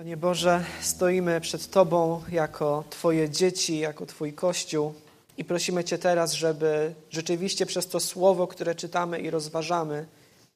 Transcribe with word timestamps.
Panie 0.00 0.16
Boże, 0.16 0.64
stoimy 0.80 1.40
przed 1.40 1.70
Tobą 1.70 2.22
jako 2.32 2.84
Twoje 2.90 3.30
dzieci, 3.30 3.78
jako 3.78 4.06
Twój 4.06 4.32
Kościół 4.32 4.94
i 5.36 5.44
prosimy 5.44 5.84
Cię 5.84 5.98
teraz, 5.98 6.32
żeby 6.32 6.94
rzeczywiście 7.10 7.66
przez 7.66 7.88
to 7.88 8.00
słowo, 8.00 8.46
które 8.46 8.74
czytamy 8.74 9.18
i 9.18 9.30
rozważamy, 9.30 10.06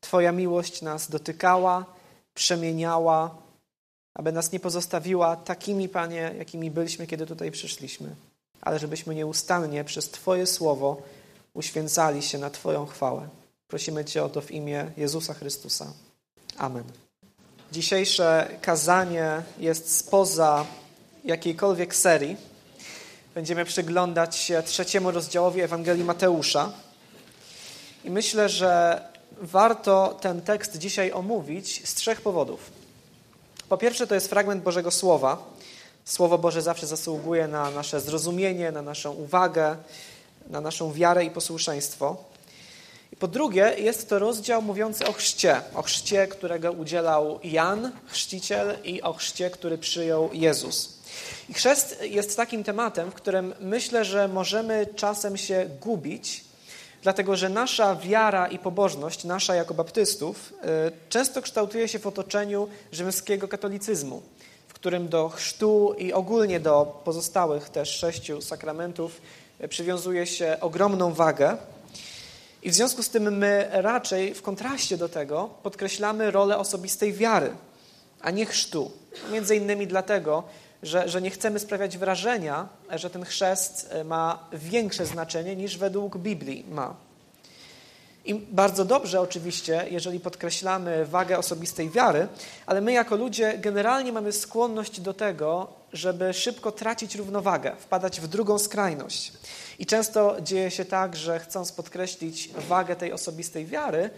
Twoja 0.01 0.33
miłość 0.33 0.83
nas 0.83 1.11
dotykała, 1.11 1.85
przemieniała, 2.35 3.37
aby 4.15 4.33
nas 4.33 4.53
nie 4.53 4.61
pozostawiła 4.61 5.37
takimi, 5.37 5.89
Panie, 5.89 6.35
jakimi 6.39 6.71
byliśmy, 6.71 7.07
kiedy 7.07 7.27
tutaj 7.27 7.51
przyszliśmy, 7.51 8.15
ale 8.61 8.79
żebyśmy 8.79 9.15
nieustannie 9.15 9.85
przez 9.85 10.11
Twoje 10.11 10.47
słowo 10.47 11.03
uświęcali 11.55 12.23
się 12.23 12.39
na 12.39 12.51
Twoją 12.51 12.87
chwałę. 12.87 13.29
Prosimy 13.69 14.05
Cię 14.05 14.25
o 14.25 14.29
to 14.29 14.41
w 14.41 14.51
imię 14.51 14.91
Jezusa 14.97 15.35
Chrystusa. 15.35 15.93
Amen. 16.57 17.04
Dzisiejsze 17.73 18.49
kazanie 18.63 19.43
jest 19.59 19.97
spoza 19.97 20.67
jakiejkolwiek 21.25 21.95
serii. 21.95 22.37
Będziemy 23.35 23.65
przyglądać 23.65 24.37
się 24.37 24.63
trzeciemu 24.63 25.11
rozdziałowi 25.11 25.61
Ewangelii 25.61 26.05
Mateusza. 26.05 26.73
I 28.05 28.11
myślę, 28.11 28.49
że 28.49 29.03
warto 29.41 30.19
ten 30.21 30.43
tekst 30.43 30.79
dzisiaj 30.79 31.13
omówić 31.13 31.89
z 31.89 31.95
trzech 31.95 32.21
powodów. 32.21 32.71
Po 33.69 33.79
pierwsze, 33.79 34.07
to 34.07 34.15
jest 34.15 34.29
fragment 34.29 34.63
Bożego 34.63 34.91
Słowa. 34.91 35.45
Słowo 36.05 36.39
Boże 36.39 36.63
zawsze 36.63 36.87
zasługuje 36.87 37.49
na 37.49 37.71
nasze 37.71 38.01
zrozumienie, 38.01 38.73
na 38.73 38.83
naszą 38.83 39.13
uwagę, 39.13 39.77
na 40.47 40.61
naszą 40.61 40.93
wiarę 40.93 41.25
i 41.25 41.31
posłuszeństwo. 41.31 42.34
I 43.15 43.17
po 43.17 43.29
drugie, 43.29 43.75
jest 43.79 44.09
to 44.09 44.19
rozdział 44.19 44.63
mówiący 44.63 45.07
o 45.07 45.13
chrzcie, 45.13 45.61
o 45.75 45.83
chrzcie, 45.83 46.27
którego 46.27 46.73
udzielał 46.73 47.41
Jan, 47.45 47.93
chrzciciel, 48.07 48.79
i 48.85 49.03
o 49.03 49.13
chrzcie, 49.13 49.51
który 49.51 49.79
przyjął 49.79 50.31
Jezus. 50.33 50.99
I 51.49 51.55
chrzest 51.55 52.03
jest 52.03 52.37
takim 52.37 52.65
tematem, 52.65 53.11
w 53.11 53.15
którym 53.15 53.55
myślę, 53.61 54.05
że 54.05 54.29
możemy 54.29 54.87
czasem 54.97 55.37
się 55.37 55.67
gubić, 55.81 56.45
dlatego 57.03 57.37
że 57.37 57.49
nasza 57.49 57.97
wiara 57.97 58.49
i 58.49 58.59
pobożność, 58.59 59.25
nasza 59.25 59.55
jako 59.55 59.75
baptystów, 59.75 60.53
y, 60.53 61.09
często 61.09 61.43
kształtuje 61.43 61.89
się 61.89 61.99
w 61.99 62.07
otoczeniu 62.07 62.69
rzymskiego 62.93 63.49
katolicyzmu, 63.49 64.23
w 64.69 64.75
którym 64.75 65.09
do 65.09 65.29
chrztu 65.29 65.95
i 65.99 66.13
ogólnie 66.13 66.61
do 66.61 67.01
pozostałych 67.05 67.69
też 67.69 67.89
sześciu 67.89 68.41
sakramentów 68.41 69.21
y, 69.65 69.69
przywiązuje 69.69 70.27
się 70.27 70.57
ogromną 70.61 71.13
wagę. 71.13 71.57
I 72.65 72.71
w 72.71 72.75
związku 72.75 73.03
z 73.03 73.09
tym 73.09 73.37
my 73.37 73.69
raczej 73.73 74.35
w 74.35 74.43
kontraście 74.43 74.97
do 74.97 75.09
tego 75.09 75.51
podkreślamy 75.63 76.31
rolę 76.31 76.59
osobistej 76.59 77.13
wiary, 77.13 77.51
a 78.21 78.31
nie 78.31 78.47
chrztu. 78.47 78.91
Między 79.33 79.57
innymi 79.57 79.87
dlatego, 79.87 80.45
że, 80.83 81.09
że 81.09 81.23
nie 81.23 81.31
chcemy 81.31 81.59
sprawiać 81.59 81.99
wrażenia, 81.99 82.69
że 82.91 83.11
ten 83.11 83.25
chrzest 83.25 83.89
e, 83.91 84.05
ma 84.05 84.49
większe 84.53 85.07
znaczenie 85.07 85.57
niż 85.57 85.79
według 85.79 86.19
Biblii 86.19 86.65
ma. 86.71 86.97
I 88.25 88.35
bardzo 88.35 88.85
dobrze 88.85 89.21
oczywiście, 89.21 89.87
jeżeli 89.91 90.21
podkreślamy 90.21 91.05
wagę 91.05 91.39
osobistej 91.39 91.91
wiary, 91.91 92.29
ale 92.67 92.81
my 92.81 92.93
jako 92.93 93.17
ludzie 93.17 93.59
generalnie 93.59 94.13
mamy 94.13 94.33
skłonność 94.33 95.01
do 95.01 95.15
tego, 95.15 95.69
żeby 95.93 96.33
szybko 96.33 96.73
tracić 96.73 97.15
równowagę, 97.15 97.77
wpadać 97.79 98.21
w 98.21 98.29
drugą 98.29 98.59
skrajność. 98.59 99.33
I 99.79 99.87
często 99.87 100.37
dzieje 100.41 100.71
się 100.71 100.85
tak, 100.85 101.17
że 101.17 101.41
chcąc 101.41 101.73
podkreślić 101.73 102.49
wagę 102.49 102.97
tej 102.97 103.13
osobistej 103.13 103.67
wiary, 103.67 104.11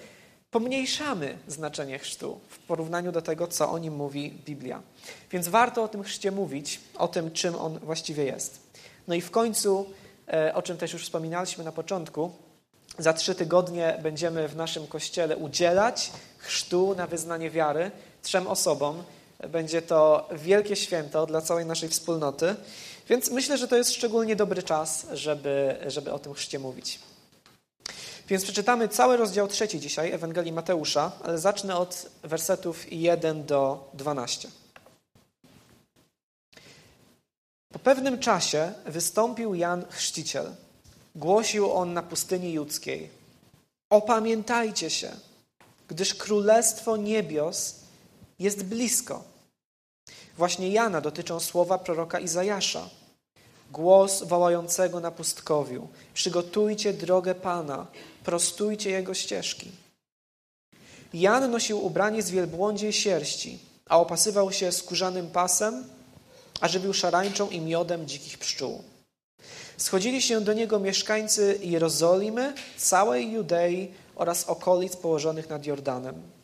pomniejszamy 0.50 1.38
znaczenie 1.48 1.98
chrztu 1.98 2.40
w 2.48 2.58
porównaniu 2.58 3.12
do 3.12 3.22
tego, 3.22 3.46
co 3.46 3.70
o 3.70 3.78
nim 3.78 3.94
mówi 3.94 4.30
Biblia. 4.30 4.82
Więc 5.30 5.48
warto 5.48 5.82
o 5.82 5.88
tym 5.88 6.02
chrzcie 6.02 6.30
mówić, 6.30 6.80
o 6.98 7.08
tym, 7.08 7.30
czym 7.30 7.54
on 7.54 7.78
właściwie 7.78 8.24
jest. 8.24 8.60
No 9.08 9.14
i 9.14 9.20
w 9.20 9.30
końcu, 9.30 9.86
e, 10.28 10.54
o 10.54 10.62
czym 10.62 10.76
też 10.76 10.92
już 10.92 11.04
wspominaliśmy 11.04 11.64
na 11.64 11.72
początku, 11.72 12.32
za 12.98 13.12
trzy 13.12 13.34
tygodnie 13.34 13.98
będziemy 14.02 14.48
w 14.48 14.56
naszym 14.56 14.86
kościele 14.86 15.36
udzielać 15.36 16.12
chrztu 16.38 16.94
na 16.94 17.06
wyznanie 17.06 17.50
wiary 17.50 17.90
trzem 18.22 18.46
osobom. 18.46 19.02
Będzie 19.48 19.82
to 19.82 20.28
wielkie 20.32 20.76
święto 20.76 21.26
dla 21.26 21.40
całej 21.40 21.66
naszej 21.66 21.88
wspólnoty, 21.88 22.56
więc 23.08 23.30
myślę, 23.30 23.58
że 23.58 23.68
to 23.68 23.76
jest 23.76 23.92
szczególnie 23.92 24.36
dobry 24.36 24.62
czas, 24.62 25.06
żeby, 25.12 25.76
żeby 25.86 26.12
o 26.12 26.18
tym 26.18 26.34
chrzcie 26.34 26.58
mówić. 26.58 26.98
Więc 28.28 28.44
przeczytamy 28.44 28.88
cały 28.88 29.16
rozdział 29.16 29.48
trzeci 29.48 29.80
dzisiaj 29.80 30.12
Ewangelii 30.12 30.52
Mateusza, 30.52 31.12
ale 31.24 31.38
zacznę 31.38 31.76
od 31.76 32.10
wersetów 32.22 32.92
1 32.92 33.46
do 33.46 33.90
12. 33.94 34.48
Po 37.72 37.78
pewnym 37.78 38.18
czasie 38.18 38.72
wystąpił 38.86 39.54
Jan 39.54 39.84
Chrzciciel. 39.90 40.54
Głosił 41.14 41.72
on 41.72 41.92
na 41.92 42.02
pustyni 42.02 42.52
judzkiej. 42.52 43.10
Opamiętajcie 43.90 44.90
się, 44.90 45.10
gdyż 45.88 46.14
królestwo 46.14 46.96
niebios 46.96 47.74
jest 48.38 48.64
blisko. 48.64 49.35
Właśnie 50.36 50.68
Jana 50.68 51.00
dotyczą 51.00 51.40
słowa 51.40 51.78
proroka 51.78 52.20
Izajasza. 52.20 52.88
Głos 53.72 54.22
wołającego 54.22 55.00
na 55.00 55.10
pustkowiu. 55.10 55.88
Przygotujcie 56.14 56.92
drogę 56.92 57.34
Pana, 57.34 57.86
prostujcie 58.24 58.90
Jego 58.90 59.14
ścieżki. 59.14 59.70
Jan 61.14 61.50
nosił 61.50 61.86
ubranie 61.86 62.22
z 62.22 62.30
wielbłądziej 62.30 62.92
sierści, 62.92 63.58
a 63.88 63.98
opasywał 63.98 64.52
się 64.52 64.72
skórzanym 64.72 65.30
pasem, 65.30 65.84
a 66.60 66.68
żywił 66.68 66.92
szarańczą 66.92 67.50
i 67.50 67.60
miodem 67.60 68.06
dzikich 68.06 68.38
pszczół. 68.38 68.82
Schodzili 69.76 70.22
się 70.22 70.40
do 70.40 70.52
niego 70.52 70.78
mieszkańcy 70.78 71.58
Jerozolimy, 71.62 72.54
całej 72.76 73.32
Judei 73.32 73.88
oraz 74.14 74.44
okolic 74.44 74.96
położonych 74.96 75.48
nad 75.48 75.66
Jordanem. 75.66 76.35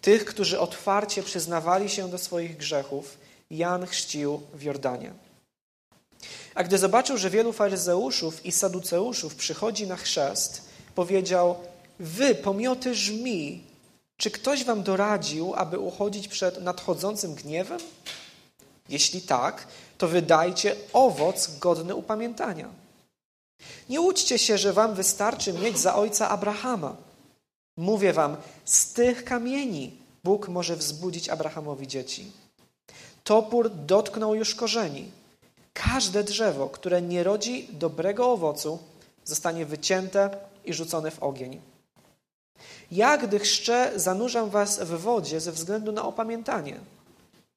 Tych, 0.00 0.24
którzy 0.24 0.60
otwarcie 0.60 1.22
przyznawali 1.22 1.88
się 1.88 2.10
do 2.10 2.18
swoich 2.18 2.56
grzechów, 2.56 3.18
Jan 3.50 3.86
chrzcił 3.86 4.42
w 4.54 4.62
Jordanie. 4.62 5.12
A 6.54 6.64
gdy 6.64 6.78
zobaczył, 6.78 7.18
że 7.18 7.30
wielu 7.30 7.52
faryzeuszów 7.52 8.46
i 8.46 8.52
saduceuszów 8.52 9.34
przychodzi 9.34 9.86
na 9.86 9.96
chrzest, 9.96 10.62
powiedział: 10.94 11.56
Wy, 12.00 12.34
pomioty 12.34 12.94
żmi, 12.94 13.62
czy 14.16 14.30
ktoś 14.30 14.64
wam 14.64 14.82
doradził, 14.82 15.54
aby 15.54 15.78
uchodzić 15.78 16.28
przed 16.28 16.62
nadchodzącym 16.62 17.34
gniewem? 17.34 17.80
Jeśli 18.88 19.20
tak, 19.20 19.66
to 19.98 20.08
wydajcie 20.08 20.76
owoc 20.92 21.58
godny 21.58 21.94
upamiętania. 21.94 22.68
Nie 23.88 24.00
łudźcie 24.00 24.38
się, 24.38 24.58
że 24.58 24.72
wam 24.72 24.94
wystarczy 24.94 25.52
mieć 25.52 25.78
za 25.78 25.94
ojca 25.94 26.28
Abrahama. 26.28 26.96
Mówię 27.78 28.12
wam, 28.12 28.36
z 28.64 28.92
tych 28.92 29.24
kamieni 29.24 29.96
Bóg 30.24 30.48
może 30.48 30.76
wzbudzić 30.76 31.28
Abrahamowi 31.28 31.86
dzieci. 31.86 32.32
Topór 33.24 33.70
dotknął 33.70 34.34
już 34.34 34.54
korzeni. 34.54 35.10
Każde 35.72 36.24
drzewo, 36.24 36.68
które 36.68 37.02
nie 37.02 37.22
rodzi 37.22 37.68
dobrego 37.72 38.32
owocu, 38.32 38.78
zostanie 39.24 39.66
wycięte 39.66 40.30
i 40.64 40.74
rzucone 40.74 41.10
w 41.10 41.22
ogień. 41.22 41.60
Ja, 42.90 43.18
gdy 43.18 43.38
chrzczę, 43.38 43.92
zanurzam 43.96 44.50
was 44.50 44.80
w 44.80 45.00
wodzie 45.00 45.40
ze 45.40 45.52
względu 45.52 45.92
na 45.92 46.04
opamiętanie. 46.04 46.80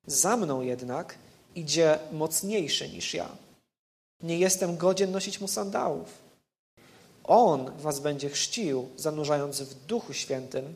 Za 0.07 0.37
mną 0.37 0.61
jednak 0.61 1.15
idzie 1.55 1.99
mocniejszy 2.11 2.89
niż 2.89 3.13
ja. 3.13 3.29
Nie 4.23 4.37
jestem 4.37 4.77
godzien 4.77 5.11
nosić 5.11 5.41
mu 5.41 5.47
sandałów. 5.47 6.20
On 7.23 7.71
was 7.77 7.99
będzie 7.99 8.29
chrzcił, 8.29 8.89
zanurzając 8.97 9.61
w 9.61 9.85
Duchu 9.85 10.13
Świętym 10.13 10.75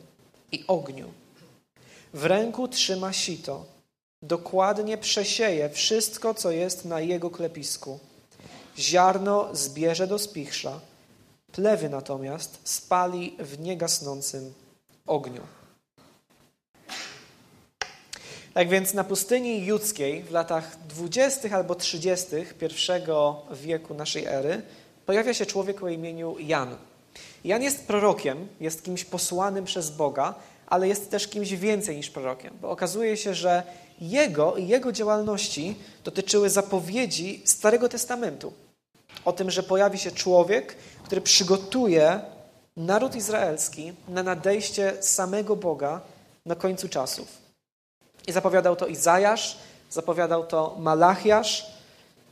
i 0.52 0.64
ogniu. 0.66 1.12
W 2.14 2.24
ręku 2.24 2.68
trzyma 2.68 3.12
sito. 3.12 3.64
Dokładnie 4.22 4.98
przesieje 4.98 5.70
wszystko, 5.70 6.34
co 6.34 6.50
jest 6.50 6.84
na 6.84 7.00
jego 7.00 7.30
klepisku. 7.30 7.98
Ziarno 8.78 9.48
zbierze 9.52 10.06
do 10.06 10.18
spichrza, 10.18 10.80
plewy 11.52 11.88
natomiast 11.88 12.58
spali 12.64 13.36
w 13.38 13.58
niegasnącym 13.58 14.54
ogniu. 15.06 15.42
Tak 18.54 18.68
więc 18.68 18.94
na 18.94 19.04
pustyni 19.04 19.66
judzkiej 19.66 20.22
w 20.22 20.30
latach 20.30 20.76
20. 20.88 21.56
albo 21.56 21.74
30. 21.74 22.26
pierwszego 22.58 23.42
wieku 23.52 23.94
naszej 23.94 24.24
ery 24.26 24.62
pojawia 25.06 25.34
się 25.34 25.46
człowiek 25.46 25.82
o 25.82 25.88
imieniu 25.88 26.36
Jan. 26.38 26.76
Jan 27.44 27.62
jest 27.62 27.86
prorokiem, 27.86 28.48
jest 28.60 28.84
kimś 28.84 29.04
posłanym 29.04 29.64
przez 29.64 29.90
Boga, 29.90 30.34
ale 30.66 30.88
jest 30.88 31.10
też 31.10 31.28
kimś 31.28 31.52
więcej 31.52 31.96
niż 31.96 32.10
prorokiem, 32.10 32.54
bo 32.60 32.70
okazuje 32.70 33.16
się, 33.16 33.34
że 33.34 33.62
jego 34.00 34.56
i 34.56 34.66
jego 34.66 34.92
działalności 34.92 35.74
dotyczyły 36.04 36.50
zapowiedzi 36.50 37.42
Starego 37.44 37.88
Testamentu. 37.88 38.52
O 39.24 39.32
tym, 39.32 39.50
że 39.50 39.62
pojawi 39.62 39.98
się 39.98 40.10
człowiek, 40.10 40.76
który 41.04 41.20
przygotuje 41.20 42.20
naród 42.76 43.16
izraelski 43.16 43.92
na 44.08 44.22
nadejście 44.22 44.96
samego 45.00 45.56
Boga 45.56 46.00
na 46.46 46.54
końcu 46.54 46.88
czasów. 46.88 47.28
I 48.26 48.32
zapowiadał 48.32 48.76
to 48.76 48.86
Izajasz, 48.86 49.58
zapowiadał 49.90 50.46
to 50.46 50.76
Malachiasz. 50.78 51.66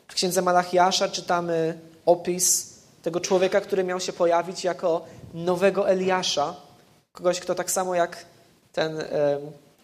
W 0.09 0.15
księdze 0.15 0.43
Malachiasza 0.43 1.09
czytamy 1.09 1.79
opis 2.07 2.75
tego 3.03 3.21
człowieka, 3.21 3.61
który 3.61 3.85
miał 3.85 4.01
się 4.01 4.13
pojawić 4.13 4.65
jako 4.65 5.05
nowego 5.35 5.89
Eliasza, 5.89 6.57
kogoś, 7.13 7.41
kto 7.41 7.55
tak 7.55 7.71
samo 7.71 7.95
jak 7.95 8.25
ten 8.73 9.05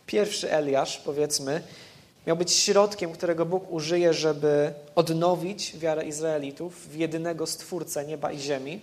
pierwszy 0.06 0.52
Eliasz, 0.52 0.98
powiedzmy, 0.98 1.62
miał 2.26 2.36
być 2.36 2.52
środkiem, 2.52 3.12
którego 3.12 3.46
Bóg 3.46 3.72
użyje, 3.72 4.14
żeby 4.14 4.72
odnowić 4.94 5.78
wiarę 5.78 6.04
Izraelitów 6.04 6.88
w 6.88 6.96
jedynego 6.96 7.46
Stwórcę 7.46 8.04
nieba 8.04 8.32
i 8.32 8.38
ziemi. 8.38 8.80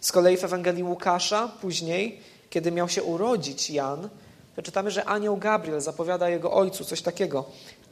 Z 0.00 0.12
kolei 0.12 0.36
w 0.36 0.44
Ewangelii 0.44 0.84
Łukasza 0.84 1.48
później, 1.60 2.20
kiedy 2.50 2.72
miał 2.72 2.88
się 2.88 3.02
urodzić 3.02 3.70
Jan, 3.70 4.08
to 4.56 4.62
czytamy, 4.62 4.90
że 4.90 5.04
anioł 5.04 5.36
Gabriel 5.36 5.80
zapowiada 5.80 6.28
jego 6.28 6.52
ojcu 6.52 6.84
coś 6.84 7.02
takiego. 7.02 7.44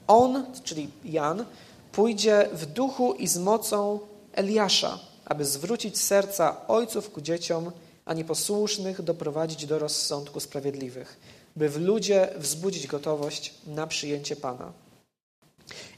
On, 0.06 0.46
czyli 0.64 0.90
Jan, 1.05 1.44
pójdzie 1.93 2.49
w 2.52 2.67
duchu 2.67 3.12
i 3.12 3.26
z 3.26 3.38
mocą 3.38 4.00
Eliasza, 4.32 4.99
aby 5.25 5.44
zwrócić 5.44 5.99
serca 5.99 6.69
ojców 6.69 7.11
ku 7.11 7.21
dzieciom, 7.21 7.73
a 8.05 8.15
nieposłusznych 8.15 9.03
doprowadzić 9.03 9.67
do 9.67 9.79
rozsądku 9.79 10.41
sprawiedliwych, 10.41 11.21
by 11.56 11.69
w 11.69 11.81
ludzie 11.81 12.29
wzbudzić 12.37 12.87
gotowość 12.87 13.55
na 13.67 13.87
przyjęcie 13.87 14.37
Pana. 14.37 14.73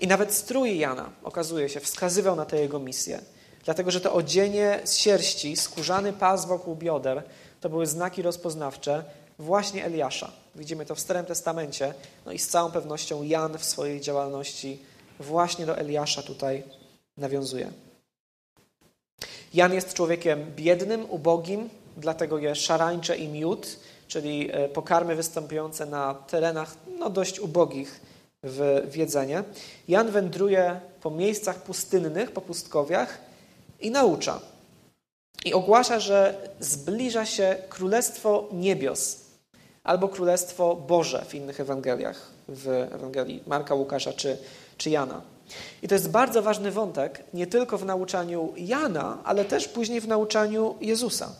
I 0.01 0.07
nawet 0.07 0.35
strój 0.35 0.79
Jana, 0.79 1.11
okazuje 1.23 1.69
się, 1.69 1.81
wskazywał 1.81 2.37
na 2.37 2.45
tę 2.45 2.61
jego 2.61 2.79
misję, 2.79 3.23
dlatego 3.65 3.91
że 3.91 4.01
to 4.01 4.13
odzienie 4.13 4.81
z 4.85 4.97
sierści, 4.97 5.57
skórzany 5.57 6.13
pas 6.13 6.47
wokół 6.47 6.77
bioder, 6.77 7.23
to 7.61 7.69
były 7.69 7.87
znaki 7.87 8.23
rozpoznawcze 8.23 9.05
właśnie 9.39 9.85
Eliasza. 9.85 10.33
Widzimy 10.55 10.87
to 10.87 10.95
w 10.95 11.01
Starym 11.01 11.27
Testamencie, 11.27 11.95
no 12.27 12.33
i 12.33 12.39
z 12.39 12.49
całą 12.49 12.71
pewnością 12.71 13.23
Jan 13.23 13.59
w 13.59 13.65
swojej 13.65 14.01
działalności 14.01 14.83
właśnie 15.21 15.67
do 15.67 15.79
Eliasza 15.79 16.23
tutaj 16.23 16.63
nawiązuje. 17.17 17.73
Jan 19.55 19.75
jest 19.75 19.95
człowiekiem 19.95 20.53
biednym, 20.57 21.11
ubogim, 21.11 21.69
dlatego 21.97 22.39
je 22.39 22.55
szarańcze 22.55 23.17
i 23.17 23.29
miód, 23.29 23.79
czyli 24.09 24.51
e, 24.53 24.69
pokarmy 24.69 25.17
występujące 25.17 25.87
na 25.87 26.15
terenach 26.15 26.77
no, 26.99 27.11
dość 27.11 27.41
ubogich 27.41 28.01
w 28.43 28.97
jedzenie. 28.97 29.45
Jan 29.89 30.11
wędruje 30.11 30.81
po 31.01 31.11
miejscach 31.11 31.63
pustynnych, 31.63 32.31
po 32.31 32.41
pustkowiach 32.41 33.19
i 33.81 33.91
naucza. 33.91 34.41
I 35.45 35.55
ogłasza, 35.55 36.01
że 36.01 36.49
zbliża 36.61 37.27
się 37.27 37.57
Królestwo 37.69 38.49
Niebios 38.53 39.23
albo 39.85 40.09
Królestwo 40.09 40.77
Boże 40.77 41.25
w 41.29 41.35
innych 41.35 41.61
Ewangeliach, 41.61 42.31
w 42.49 42.69
Ewangelii 42.69 43.43
Marka, 43.47 43.75
Łukasza 43.75 44.13
czy, 44.13 44.39
czy 44.77 44.91
Jana. 44.91 45.32
I 45.83 45.89
to 45.89 45.95
jest 45.95 46.11
bardzo 46.11 46.43
ważny 46.43 46.71
wątek, 46.71 47.25
nie 47.35 47.47
tylko 47.47 47.79
w 47.79 47.85
nauczaniu 47.85 48.53
Jana, 48.57 49.19
ale 49.25 49.45
też 49.45 49.69
później 49.69 50.01
w 50.01 50.09
nauczaniu 50.09 50.75
Jezusa. 50.81 51.33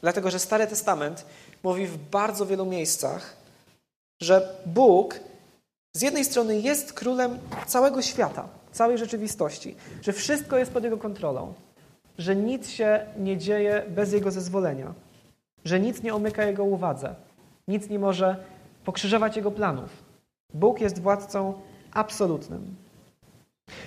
Dlatego, 0.00 0.30
że 0.30 0.38
Stary 0.38 0.66
Testament 0.66 1.26
mówi 1.62 1.86
w 1.86 1.96
bardzo 1.96 2.46
wielu 2.46 2.66
miejscach, 2.66 3.36
że 4.22 4.48
Bóg 4.66 5.20
z 5.96 6.02
jednej 6.02 6.24
strony 6.24 6.60
jest 6.60 6.92
królem 6.92 7.38
całego 7.66 8.02
świata, 8.02 8.48
całej 8.72 8.98
rzeczywistości, 8.98 9.76
że 10.02 10.12
wszystko 10.12 10.58
jest 10.58 10.72
pod 10.72 10.84
jego 10.84 10.96
kontrolą, 10.96 11.54
że 12.18 12.36
nic 12.36 12.70
się 12.70 13.06
nie 13.18 13.38
dzieje 13.38 13.82
bez 13.88 14.12
jego 14.12 14.30
zezwolenia, 14.30 14.94
że 15.64 15.80
nic 15.80 16.02
nie 16.02 16.14
omyka 16.14 16.44
jego 16.44 16.64
uwadze, 16.64 17.14
nic 17.68 17.88
nie 17.88 17.98
może 17.98 18.36
pokrzyżować 18.84 19.36
jego 19.36 19.50
planów. 19.50 19.90
Bóg 20.54 20.80
jest 20.80 21.02
władcą 21.02 21.54
absolutnym. 21.92 22.76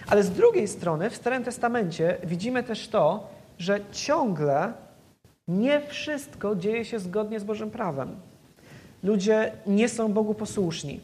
Ale 0.09 0.23
z 0.23 0.29
drugiej 0.29 0.67
strony 0.67 1.09
w 1.09 1.15
Starym 1.15 1.43
Testamencie 1.43 2.17
widzimy 2.23 2.63
też 2.63 2.87
to, 2.87 3.27
że 3.57 3.79
ciągle 3.91 4.73
nie 5.47 5.81
wszystko 5.81 6.55
dzieje 6.55 6.85
się 6.85 6.99
zgodnie 6.99 7.39
z 7.39 7.43
Bożym 7.43 7.71
prawem. 7.71 8.15
Ludzie 9.03 9.51
nie 9.67 9.89
są 9.89 10.13
Bogu 10.13 10.33
posłuszni. 10.33 10.99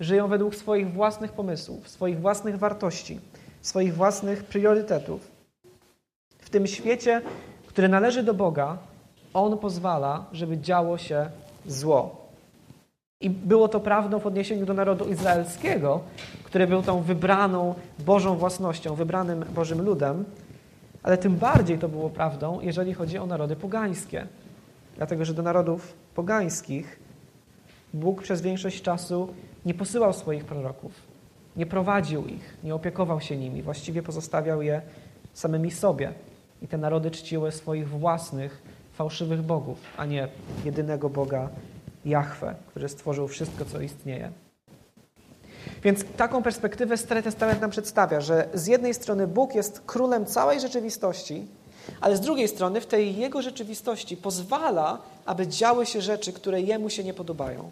Żyją 0.00 0.28
według 0.28 0.54
swoich 0.54 0.92
własnych 0.92 1.32
pomysłów, 1.32 1.88
swoich 1.88 2.20
własnych 2.20 2.58
wartości, 2.58 3.20
swoich 3.60 3.94
własnych 3.94 4.44
priorytetów. 4.44 5.30
W 6.38 6.50
tym 6.50 6.66
świecie, 6.66 7.22
który 7.66 7.88
należy 7.88 8.22
do 8.22 8.34
Boga, 8.34 8.78
On 9.34 9.58
pozwala, 9.58 10.24
żeby 10.32 10.58
działo 10.58 10.98
się 10.98 11.26
zło. 11.66 12.21
I 13.22 13.30
było 13.30 13.68
to 13.68 13.80
prawdą 13.80 14.18
w 14.18 14.26
odniesieniu 14.26 14.66
do 14.66 14.74
narodu 14.74 15.08
izraelskiego, 15.08 16.00
który 16.44 16.66
był 16.66 16.82
tą 16.82 17.02
wybraną 17.02 17.74
Bożą 17.98 18.36
własnością, 18.36 18.94
wybranym 18.94 19.44
Bożym 19.54 19.82
ludem, 19.82 20.24
ale 21.02 21.18
tym 21.18 21.36
bardziej 21.36 21.78
to 21.78 21.88
było 21.88 22.10
prawdą, 22.10 22.60
jeżeli 22.60 22.94
chodzi 22.94 23.18
o 23.18 23.26
narody 23.26 23.56
pogańskie. 23.56 24.26
Dlatego, 24.96 25.24
że 25.24 25.34
do 25.34 25.42
narodów 25.42 25.94
pogańskich 26.14 26.98
Bóg 27.94 28.22
przez 28.22 28.40
większość 28.40 28.82
czasu 28.82 29.28
nie 29.66 29.74
posyłał 29.74 30.12
swoich 30.12 30.44
proroków, 30.44 30.92
nie 31.56 31.66
prowadził 31.66 32.26
ich, 32.26 32.56
nie 32.64 32.74
opiekował 32.74 33.20
się 33.20 33.36
nimi, 33.36 33.62
właściwie 33.62 34.02
pozostawiał 34.02 34.62
je 34.62 34.82
samymi 35.32 35.70
sobie. 35.70 36.12
I 36.62 36.68
te 36.68 36.78
narody 36.78 37.10
czciły 37.10 37.52
swoich 37.52 37.88
własnych, 37.88 38.62
fałszywych 38.92 39.42
bogów, 39.42 39.78
a 39.96 40.04
nie 40.04 40.28
jedynego 40.64 41.10
Boga 41.10 41.48
Jahwe, 42.04 42.54
który 42.68 42.88
stworzył 42.88 43.28
wszystko, 43.28 43.64
co 43.64 43.80
istnieje. 43.80 44.32
Więc 45.82 46.04
taką 46.16 46.42
perspektywę 46.42 46.96
Stary 46.96 47.22
Testament 47.22 47.60
nam 47.60 47.70
przedstawia, 47.70 48.20
że 48.20 48.48
z 48.54 48.66
jednej 48.66 48.94
strony 48.94 49.26
Bóg 49.26 49.54
jest 49.54 49.80
królem 49.86 50.26
całej 50.26 50.60
rzeczywistości, 50.60 51.46
ale 52.00 52.16
z 52.16 52.20
drugiej 52.20 52.48
strony 52.48 52.80
w 52.80 52.86
tej 52.86 53.16
Jego 53.16 53.42
rzeczywistości 53.42 54.16
pozwala, 54.16 54.98
aby 55.26 55.46
działy 55.46 55.86
się 55.86 56.00
rzeczy, 56.00 56.32
które 56.32 56.60
Jemu 56.60 56.90
się 56.90 57.04
nie 57.04 57.14
podobają. 57.14 57.70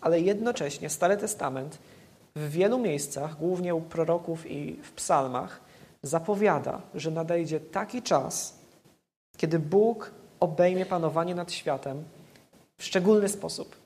Ale 0.00 0.20
jednocześnie 0.20 0.90
Stary 0.90 1.16
Testament 1.16 1.78
w 2.36 2.50
wielu 2.50 2.78
miejscach, 2.78 3.38
głównie 3.38 3.74
u 3.74 3.80
proroków 3.80 4.50
i 4.50 4.76
w 4.82 4.92
psalmach, 4.92 5.60
zapowiada, 6.02 6.80
że 6.94 7.10
nadejdzie 7.10 7.60
taki 7.60 8.02
czas, 8.02 8.54
kiedy 9.36 9.58
Bóg 9.58 10.10
obejmie 10.40 10.86
panowanie 10.86 11.34
nad 11.34 11.52
światem 11.52 12.04
w 12.78 12.84
szczególny 12.84 13.28
sposób, 13.28 13.76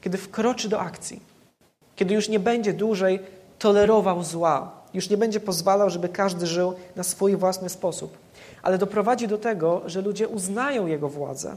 kiedy 0.00 0.18
wkroczy 0.18 0.68
do 0.68 0.80
akcji, 0.80 1.20
kiedy 1.96 2.14
już 2.14 2.28
nie 2.28 2.40
będzie 2.40 2.72
dłużej 2.72 3.20
tolerował 3.58 4.24
zła, 4.24 4.72
już 4.94 5.10
nie 5.10 5.16
będzie 5.16 5.40
pozwalał, 5.40 5.90
żeby 5.90 6.08
każdy 6.08 6.46
żył 6.46 6.74
na 6.96 7.02
swój 7.02 7.36
własny 7.36 7.68
sposób, 7.68 8.18
ale 8.62 8.78
doprowadzi 8.78 9.28
do 9.28 9.38
tego, 9.38 9.82
że 9.86 10.02
ludzie 10.02 10.28
uznają 10.28 10.86
jego 10.86 11.08
władzę 11.08 11.56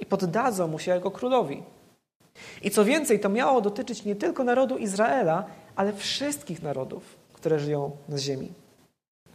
i 0.00 0.06
poddadzą 0.06 0.68
mu 0.68 0.78
się 0.78 0.90
jako 0.90 1.10
królowi. 1.10 1.62
I 2.62 2.70
co 2.70 2.84
więcej, 2.84 3.20
to 3.20 3.28
miało 3.28 3.60
dotyczyć 3.60 4.04
nie 4.04 4.16
tylko 4.16 4.44
narodu 4.44 4.76
Izraela, 4.76 5.44
ale 5.76 5.92
wszystkich 5.92 6.62
narodów, 6.62 7.02
które 7.32 7.58
żyją 7.58 7.90
na 8.08 8.18
ziemi. 8.18 8.52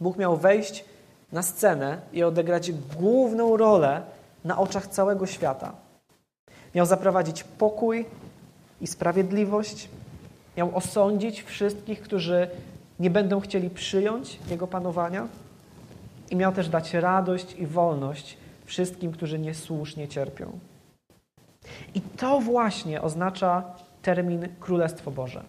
Bóg 0.00 0.16
miał 0.16 0.36
wejść 0.36 0.84
na 1.32 1.42
scenę 1.42 2.00
i 2.12 2.22
odegrać 2.22 2.72
główną 2.72 3.56
rolę 3.56 4.02
na 4.44 4.58
oczach 4.58 4.86
całego 4.86 5.26
świata. 5.26 5.72
Miał 6.74 6.86
zaprowadzić 6.86 7.44
pokój 7.44 8.04
i 8.80 8.86
sprawiedliwość. 8.86 9.88
Miał 10.56 10.76
osądzić 10.76 11.42
wszystkich, 11.42 12.02
którzy 12.02 12.48
nie 13.00 13.10
będą 13.10 13.40
chcieli 13.40 13.70
przyjąć 13.70 14.38
Jego 14.50 14.66
panowania. 14.66 15.28
I 16.30 16.36
miał 16.36 16.52
też 16.52 16.68
dać 16.68 16.94
radość 16.94 17.54
i 17.58 17.66
wolność 17.66 18.36
wszystkim, 18.64 19.12
którzy 19.12 19.38
niesłusznie 19.38 20.08
cierpią. 20.08 20.58
I 21.94 22.00
to 22.00 22.40
właśnie 22.40 23.02
oznacza 23.02 23.62
termin 24.02 24.48
Królestwo 24.60 25.10
Boże. 25.10 25.42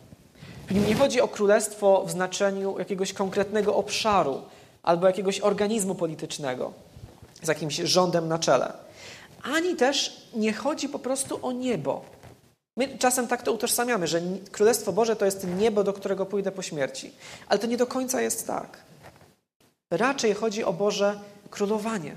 W 0.68 0.74
nim 0.74 0.88
nie 0.88 0.96
chodzi 0.96 1.22
o 1.22 1.28
królestwo 1.28 2.06
w 2.06 2.12
znaczeniu 2.12 2.80
jakiegoś 2.80 3.14
konkretnego 3.14 3.76
obszaru 3.76 4.42
albo 4.84 5.08
jakiegoś 5.08 5.40
organizmu 5.40 5.96
politycznego 5.96 6.72
z 7.42 7.48
jakimś 7.48 7.76
rządem 7.76 8.28
na 8.28 8.40
czele 8.40 8.83
ani 9.44 9.76
też 9.76 10.28
nie 10.34 10.54
chodzi 10.54 10.90
po 10.90 11.00
prostu 11.00 11.40
o 11.42 11.52
niebo. 11.52 12.06
My 12.78 12.98
czasem 12.98 13.28
tak 13.28 13.44
to 13.44 13.54
utożsamiamy, 13.54 14.08
że 14.08 14.22
Królestwo 14.52 14.94
Boże 14.94 15.16
to 15.16 15.26
jest 15.26 15.48
niebo, 15.58 15.84
do 15.84 15.94
którego 15.94 16.26
pójdę 16.26 16.52
po 16.52 16.62
śmierci. 16.62 17.14
Ale 17.48 17.60
to 17.60 17.68
nie 17.68 17.78
do 17.78 17.88
końca 17.88 18.22
jest 18.22 18.48
tak. 18.48 18.78
Raczej 19.92 20.34
chodzi 20.34 20.64
o 20.64 20.74
Boże 20.74 21.20
królowanie. 21.50 22.16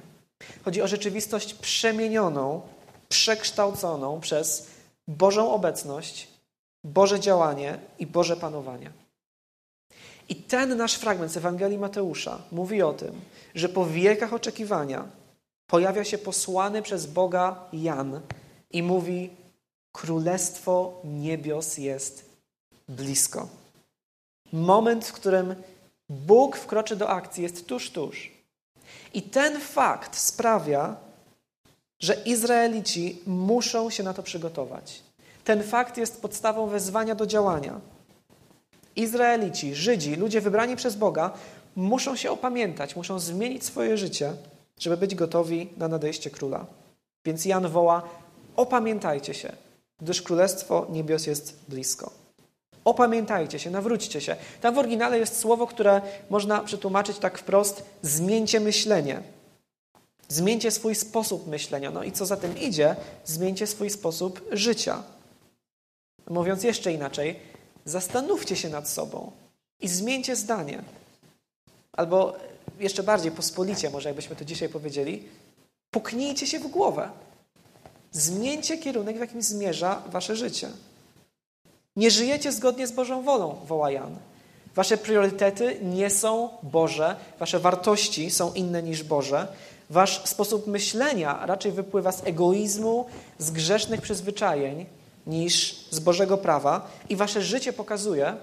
Chodzi 0.65 0.83
o 0.83 0.89
rzeczywistość 0.89 1.55
przemienioną, 1.55 2.61
przekształconą 3.09 4.21
przez 4.21 4.67
Bożą 5.09 5.53
obecność, 5.53 6.29
Boże 6.85 7.21
działanie 7.21 7.79
i 7.99 8.07
Boże 8.07 8.37
panowanie. 8.37 8.91
I 10.29 10.37
ten 10.37 10.77
nasz 10.77 10.95
fragment 10.95 11.33
z 11.33 11.37
Ewangelii 11.37 11.79
Mateusza 11.79 12.39
mówi 12.53 12.83
o 12.83 12.93
tym, 12.93 13.21
że 13.55 13.69
po 13.69 13.87
wiekach 13.87 14.33
oczekiwania 14.33 15.05
pojawia 15.67 16.05
się 16.05 16.19
posłany 16.19 16.83
przez 16.83 17.07
Boga 17.07 17.65
Jan 17.73 18.21
i 18.71 18.83
mówi: 18.83 19.31
Królestwo 19.93 21.01
niebios 21.05 21.79
jest 21.79 22.25
blisko. 22.89 23.49
Moment, 24.53 25.07
w 25.07 25.13
którym 25.13 25.55
Bóg 26.09 26.57
wkroczy 26.57 26.97
do 26.97 27.09
akcji, 27.09 27.43
jest 27.43 27.67
tuż, 27.67 27.91
tuż. 27.91 28.31
I 29.15 29.23
ten 29.23 29.61
fakt 29.61 30.17
sprawia, 30.17 30.97
że 32.01 32.15
Izraelici 32.15 33.23
muszą 33.27 33.91
się 33.91 34.03
na 34.03 34.15
to 34.15 34.23
przygotować. 34.23 35.03
Ten 35.45 35.63
fakt 35.63 35.97
jest 35.97 36.23
podstawą 36.23 36.67
wezwania 36.67 37.15
do 37.15 37.27
działania. 37.27 37.81
Izraelici, 38.97 39.75
Żydzi, 39.75 40.17
ludzie 40.17 40.41
wybrani 40.41 40.77
przez 40.77 40.97
Boga 40.97 41.31
muszą 41.77 42.17
się 42.17 42.31
opamiętać, 42.31 42.97
muszą 42.97 43.19
zmienić 43.19 43.65
swoje 43.65 43.99
życie, 43.99 44.33
żeby 44.81 44.97
być 44.97 45.15
gotowi 45.15 45.69
na 45.77 45.89
nadejście 45.89 46.31
króla. 46.31 46.67
Więc 47.25 47.45
Jan 47.45 47.69
woła: 47.69 48.03
Opamiętajcie 48.57 49.35
się, 49.35 49.53
gdyż 50.01 50.23
królestwo 50.23 50.87
niebios 50.91 51.27
jest 51.27 51.59
blisko. 51.69 52.11
Opamiętajcie 52.85 53.59
się, 53.59 53.71
nawróćcie 53.71 54.21
się. 54.21 54.37
Tam 54.61 54.75
w 54.75 54.79
oryginale 54.79 55.19
jest 55.19 55.39
słowo, 55.39 55.67
które 55.67 56.01
można 56.31 56.61
przetłumaczyć 56.61 57.19
tak 57.19 57.39
wprost: 57.39 57.83
zmieńcie 58.03 58.61
myślenie. 58.61 59.23
Zmieńcie 60.29 60.71
swój 60.71 60.95
sposób 60.95 61.47
myślenia. 61.47 61.91
No 61.91 62.05
i 62.05 62.13
co 62.13 62.27
za 62.27 62.37
tym 62.37 62.59
idzie, 62.59 62.97
zmieńcie 63.25 63.67
swój 63.67 63.91
sposób 63.91 64.49
życia. 64.53 65.03
Mówiąc 66.31 66.63
jeszcze 66.63 66.93
inaczej, 66.93 67.41
zastanówcie 67.85 68.57
się 68.57 68.69
nad 68.69 68.89
sobą 68.89 69.33
i 69.81 69.89
zmieńcie 69.89 70.37
zdanie. 70.37 70.83
Albo 71.93 72.37
jeszcze 72.79 73.03
bardziej 73.03 73.33
pospolicie, 73.33 73.91
może 73.91 74.09
jakbyśmy 74.09 74.37
to 74.37 74.45
dzisiaj 74.45 74.69
powiedzieli, 74.69 75.29
puknijcie 75.91 76.47
się 76.47 76.59
w 76.59 76.67
głowę. 76.67 77.09
Zmieńcie 78.13 78.79
kierunek, 78.79 79.17
w 79.17 79.21
jakim 79.21 79.43
zmierza 79.43 80.03
wasze 80.11 80.37
życie. 80.37 80.69
Nie 81.97 82.11
żyjecie 82.11 82.53
zgodnie 82.53 82.87
z 82.87 82.93
Bożą 82.93 83.23
wolą, 83.23 83.57
woła 83.67 83.91
Jan. 83.91 84.17
Wasze 84.75 84.97
priorytety 84.97 85.77
nie 85.83 86.11
są 86.11 86.49
Boże, 86.63 87.17
wasze 87.39 87.59
wartości 87.59 88.31
są 88.31 88.53
inne 88.53 88.83
niż 88.83 89.03
Boże. 89.03 89.49
Wasz 89.91 90.25
sposób 90.25 90.67
myślenia 90.67 91.47
raczej 91.47 91.73
wypływa 91.73 92.13
z 92.13 92.27
egoizmu, 92.27 93.07
z 93.39 93.51
grzesznych 93.51 94.01
przyzwyczajeń 94.01 94.87
niż 95.27 95.85
z 95.91 95.99
Bożego 95.99 96.39
prawa, 96.39 96.91
i 97.09 97.17
wasze 97.17 97.43
życie 97.43 97.73
pokazuje, 97.73 98.37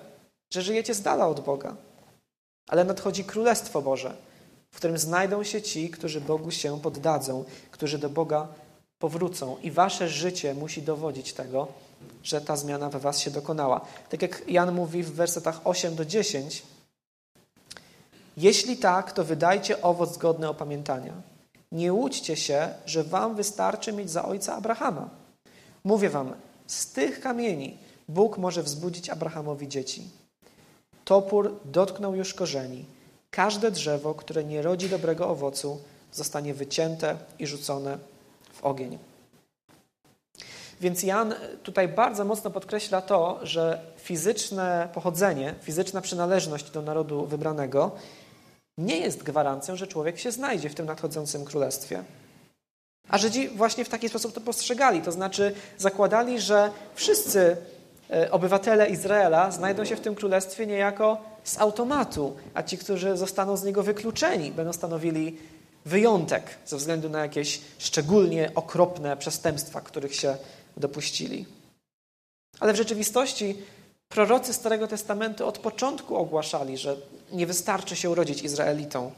że 0.53 0.61
żyjecie 0.61 0.93
z 0.93 1.01
dala 1.01 1.27
od 1.27 1.39
Boga. 1.39 1.75
Ale 2.67 2.83
nadchodzi 2.83 3.23
Królestwo 3.23 3.81
Boże, 3.81 4.13
w 4.71 4.77
którym 4.77 4.97
znajdą 4.97 5.43
się 5.43 5.61
ci, 5.61 5.89
którzy 5.89 6.21
Bogu 6.21 6.51
się 6.51 6.81
poddadzą, 6.81 7.45
którzy 7.71 7.97
do 7.97 8.09
Boga 8.09 8.47
powrócą. 8.99 9.57
I 9.63 9.71
wasze 9.71 10.09
życie 10.09 10.53
musi 10.53 10.81
dowodzić 10.81 11.33
tego, 11.33 11.67
że 12.23 12.41
ta 12.41 12.55
zmiana 12.55 12.89
we 12.89 12.99
was 12.99 13.19
się 13.19 13.31
dokonała. 13.31 13.81
Tak 14.09 14.21
jak 14.21 14.43
Jan 14.47 14.71
mówi 14.71 15.03
w 15.03 15.11
wersetach 15.11 15.61
8 15.63 15.95
do 15.95 16.05
10, 16.05 16.63
jeśli 18.37 18.77
tak, 18.77 19.11
to 19.11 19.23
wydajcie 19.23 19.81
owoc 19.81 20.17
godny 20.17 20.49
opamiętania. 20.49 21.13
Nie 21.71 21.93
łudźcie 21.93 22.35
się, 22.35 22.69
że 22.85 23.03
wam 23.03 23.35
wystarczy 23.35 23.93
mieć 23.93 24.11
za 24.11 24.25
ojca 24.25 24.55
Abrahama. 24.55 25.09
Mówię 25.83 26.09
wam, 26.09 26.33
z 26.67 26.91
tych 26.91 27.19
kamieni 27.19 27.77
Bóg 28.07 28.37
może 28.37 28.63
wzbudzić 28.63 29.09
Abrahamowi 29.09 29.67
dzieci. 29.67 30.09
Topór 31.05 31.59
dotknął 31.65 32.15
już 32.15 32.33
korzeni. 32.33 32.85
Każde 33.31 33.71
drzewo, 33.71 34.13
które 34.13 34.43
nie 34.43 34.61
rodzi 34.61 34.89
dobrego 34.89 35.29
owocu, 35.29 35.81
zostanie 36.11 36.53
wycięte 36.53 37.17
i 37.39 37.47
rzucone 37.47 37.97
w 38.53 38.63
ogień. 38.63 38.97
Więc 40.81 41.03
Jan 41.03 41.33
tutaj 41.63 41.87
bardzo 41.87 42.25
mocno 42.25 42.49
podkreśla 42.49 43.01
to, 43.01 43.39
że 43.43 43.81
fizyczne 43.97 44.89
pochodzenie, 44.93 45.55
fizyczna 45.61 46.01
przynależność 46.01 46.71
do 46.71 46.81
narodu 46.81 47.25
wybranego 47.25 47.91
nie 48.77 48.97
jest 48.97 49.23
gwarancją, 49.23 49.75
że 49.75 49.87
człowiek 49.87 50.19
się 50.19 50.31
znajdzie 50.31 50.69
w 50.69 50.75
tym 50.75 50.85
nadchodzącym 50.85 51.45
królestwie. 51.45 52.03
A 53.09 53.17
Żydzi 53.17 53.49
właśnie 53.49 53.85
w 53.85 53.89
taki 53.89 54.09
sposób 54.09 54.33
to 54.33 54.41
postrzegali, 54.41 55.01
to 55.01 55.11
znaczy 55.11 55.55
zakładali, 55.77 56.39
że 56.39 56.71
wszyscy 56.95 57.57
obywatele 58.31 58.89
Izraela 58.89 59.51
znajdą 59.51 59.85
się 59.85 59.95
w 59.95 60.01
tym 60.01 60.15
królestwie 60.15 60.67
niejako 60.67 61.17
z 61.43 61.57
automatu, 61.57 62.35
a 62.53 62.63
ci, 62.63 62.77
którzy 62.77 63.17
zostaną 63.17 63.57
z 63.57 63.63
niego 63.63 63.83
wykluczeni, 63.83 64.51
będą 64.51 64.73
stanowili 64.73 65.37
wyjątek 65.85 66.43
ze 66.65 66.77
względu 66.77 67.09
na 67.09 67.19
jakieś 67.19 67.61
szczególnie 67.77 68.51
okropne 68.55 69.17
przestępstwa, 69.17 69.81
których 69.81 70.15
się 70.15 70.37
dopuścili. 70.77 71.45
Ale 72.59 72.73
w 72.73 72.77
rzeczywistości 72.77 73.57
prorocy 74.09 74.53
Starego 74.53 74.87
Testamentu 74.87 75.47
od 75.47 75.57
początku 75.57 76.15
ogłaszali, 76.15 76.77
że 76.77 76.95
nie 77.31 77.47
wystarczy 77.47 77.95
się 77.95 78.09
urodzić 78.09 78.41
Izraelitą, 78.41 79.11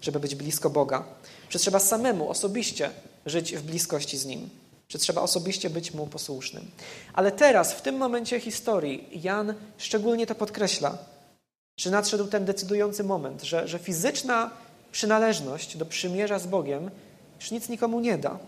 żeby 0.00 0.20
być 0.20 0.34
blisko 0.34 0.70
Boga, 0.70 1.04
że 1.50 1.58
trzeba 1.58 1.78
samemu, 1.78 2.30
osobiście 2.30 2.90
żyć 3.26 3.56
w 3.56 3.62
bliskości 3.62 4.18
z 4.18 4.26
Nim, 4.26 4.50
że 4.92 4.98
trzeba 4.98 5.20
osobiście 5.20 5.70
być 5.70 5.94
Mu 5.94 6.06
posłusznym. 6.06 6.70
Ale 7.12 7.32
teraz, 7.32 7.72
w 7.72 7.82
tym 7.82 7.96
momencie 7.96 8.40
historii, 8.40 9.08
Jan 9.22 9.54
szczególnie 9.78 10.26
to 10.26 10.34
podkreśla, 10.34 10.98
że 11.76 11.90
nadszedł 11.90 12.26
ten 12.26 12.44
decydujący 12.44 13.04
moment, 13.04 13.42
że, 13.42 13.68
że 13.68 13.78
fizyczna 13.78 14.50
przynależność 14.92 15.76
do 15.76 15.86
przymierza 15.86 16.38
z 16.38 16.46
Bogiem 16.46 16.90
już 17.40 17.50
nic 17.50 17.68
nikomu 17.68 18.00
nie 18.00 18.18
da. 18.18 18.38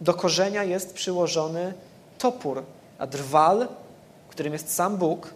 Do 0.00 0.14
korzenia 0.14 0.64
jest 0.64 0.94
przyłożony 0.94 1.74
topór, 2.18 2.62
a 2.98 3.06
drwal, 3.06 3.68
którym 4.28 4.52
jest 4.52 4.74
sam 4.74 4.96
Bóg, 4.96 5.34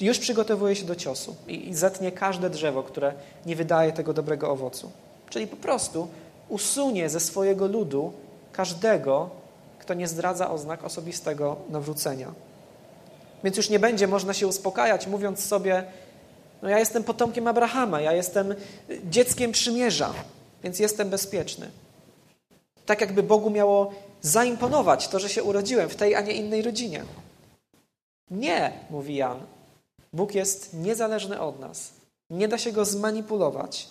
już 0.00 0.18
przygotowuje 0.18 0.76
się 0.76 0.84
do 0.84 0.96
ciosu 0.96 1.36
i, 1.48 1.68
i 1.68 1.74
zetnie 1.74 2.12
każde 2.12 2.50
drzewo, 2.50 2.82
które 2.82 3.14
nie 3.46 3.56
wydaje 3.56 3.92
tego 3.92 4.12
dobrego 4.12 4.50
owocu. 4.50 4.90
Czyli 5.30 5.46
po 5.46 5.56
prostu 5.56 6.08
usunie 6.48 7.08
ze 7.08 7.20
swojego 7.20 7.66
ludu 7.66 8.12
każdego, 8.56 9.30
kto 9.78 9.94
nie 9.94 10.08
zdradza 10.08 10.50
oznak 10.50 10.84
osobistego 10.84 11.56
nawrócenia. 11.70 12.32
Więc 13.44 13.56
już 13.56 13.70
nie 13.70 13.78
będzie 13.78 14.06
można 14.06 14.34
się 14.34 14.46
uspokajać, 14.46 15.06
mówiąc 15.06 15.46
sobie, 15.46 15.84
no 16.62 16.68
ja 16.68 16.78
jestem 16.78 17.04
potomkiem 17.04 17.46
Abrahama, 17.46 18.00
ja 18.00 18.12
jestem 18.12 18.54
dzieckiem 19.10 19.52
przymierza, 19.52 20.14
więc 20.62 20.78
jestem 20.78 21.10
bezpieczny. 21.10 21.70
Tak 22.86 23.00
jakby 23.00 23.22
Bogu 23.22 23.50
miało 23.50 23.92
zaimponować 24.20 25.08
to, 25.08 25.18
że 25.18 25.28
się 25.28 25.42
urodziłem 25.42 25.88
w 25.88 25.96
tej, 25.96 26.14
a 26.14 26.20
nie 26.20 26.32
innej 26.32 26.62
rodzinie. 26.62 27.04
Nie, 28.30 28.72
mówi 28.90 29.14
Jan. 29.14 29.40
Bóg 30.12 30.34
jest 30.34 30.74
niezależny 30.74 31.40
od 31.40 31.60
nas. 31.60 31.92
Nie 32.30 32.48
da 32.48 32.58
się 32.58 32.72
go 32.72 32.84
zmanipulować. 32.84 33.88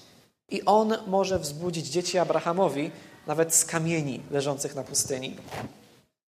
I 0.50 0.66
on 0.66 0.94
może 1.08 1.40
wzbudzić 1.40 1.88
dzieci 1.88 2.18
Abrahamowi 2.18 2.92
nawet 3.28 3.56
z 3.56 3.66
kamieni 3.66 4.22
leżących 4.32 4.76
na 4.76 4.84
pustyni. 4.84 5.36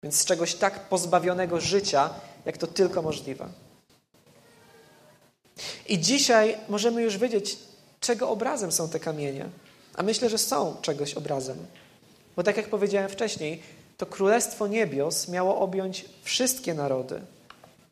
Więc 0.03 0.17
z 0.17 0.25
czegoś 0.25 0.55
tak 0.55 0.89
pozbawionego 0.89 1.61
życia, 1.61 2.11
jak 2.45 2.59
to 2.59 2.67
tylko 2.67 3.03
możliwe. 3.03 3.49
I 5.89 5.99
dzisiaj 5.99 6.57
możemy 6.69 7.03
już 7.03 7.19
wiedzieć, 7.19 7.59
czego 8.01 8.31
obrazem 8.31 8.73
są 8.73 8.89
te 8.89 9.01
kamienie. 9.01 9.47
A 9.95 10.03
myślę, 10.03 10.31
że 10.31 10.39
są 10.39 10.77
czegoś 10.83 11.15
obrazem. 11.15 11.67
Bo 12.37 12.43
tak 12.43 12.57
jak 12.57 12.69
powiedziałem 12.69 13.11
wcześniej, 13.11 13.63
to 13.97 14.07
Królestwo 14.07 14.67
Niebios 14.67 15.29
miało 15.29 15.59
objąć 15.59 16.05
wszystkie 16.23 16.75
narody. 16.75 17.21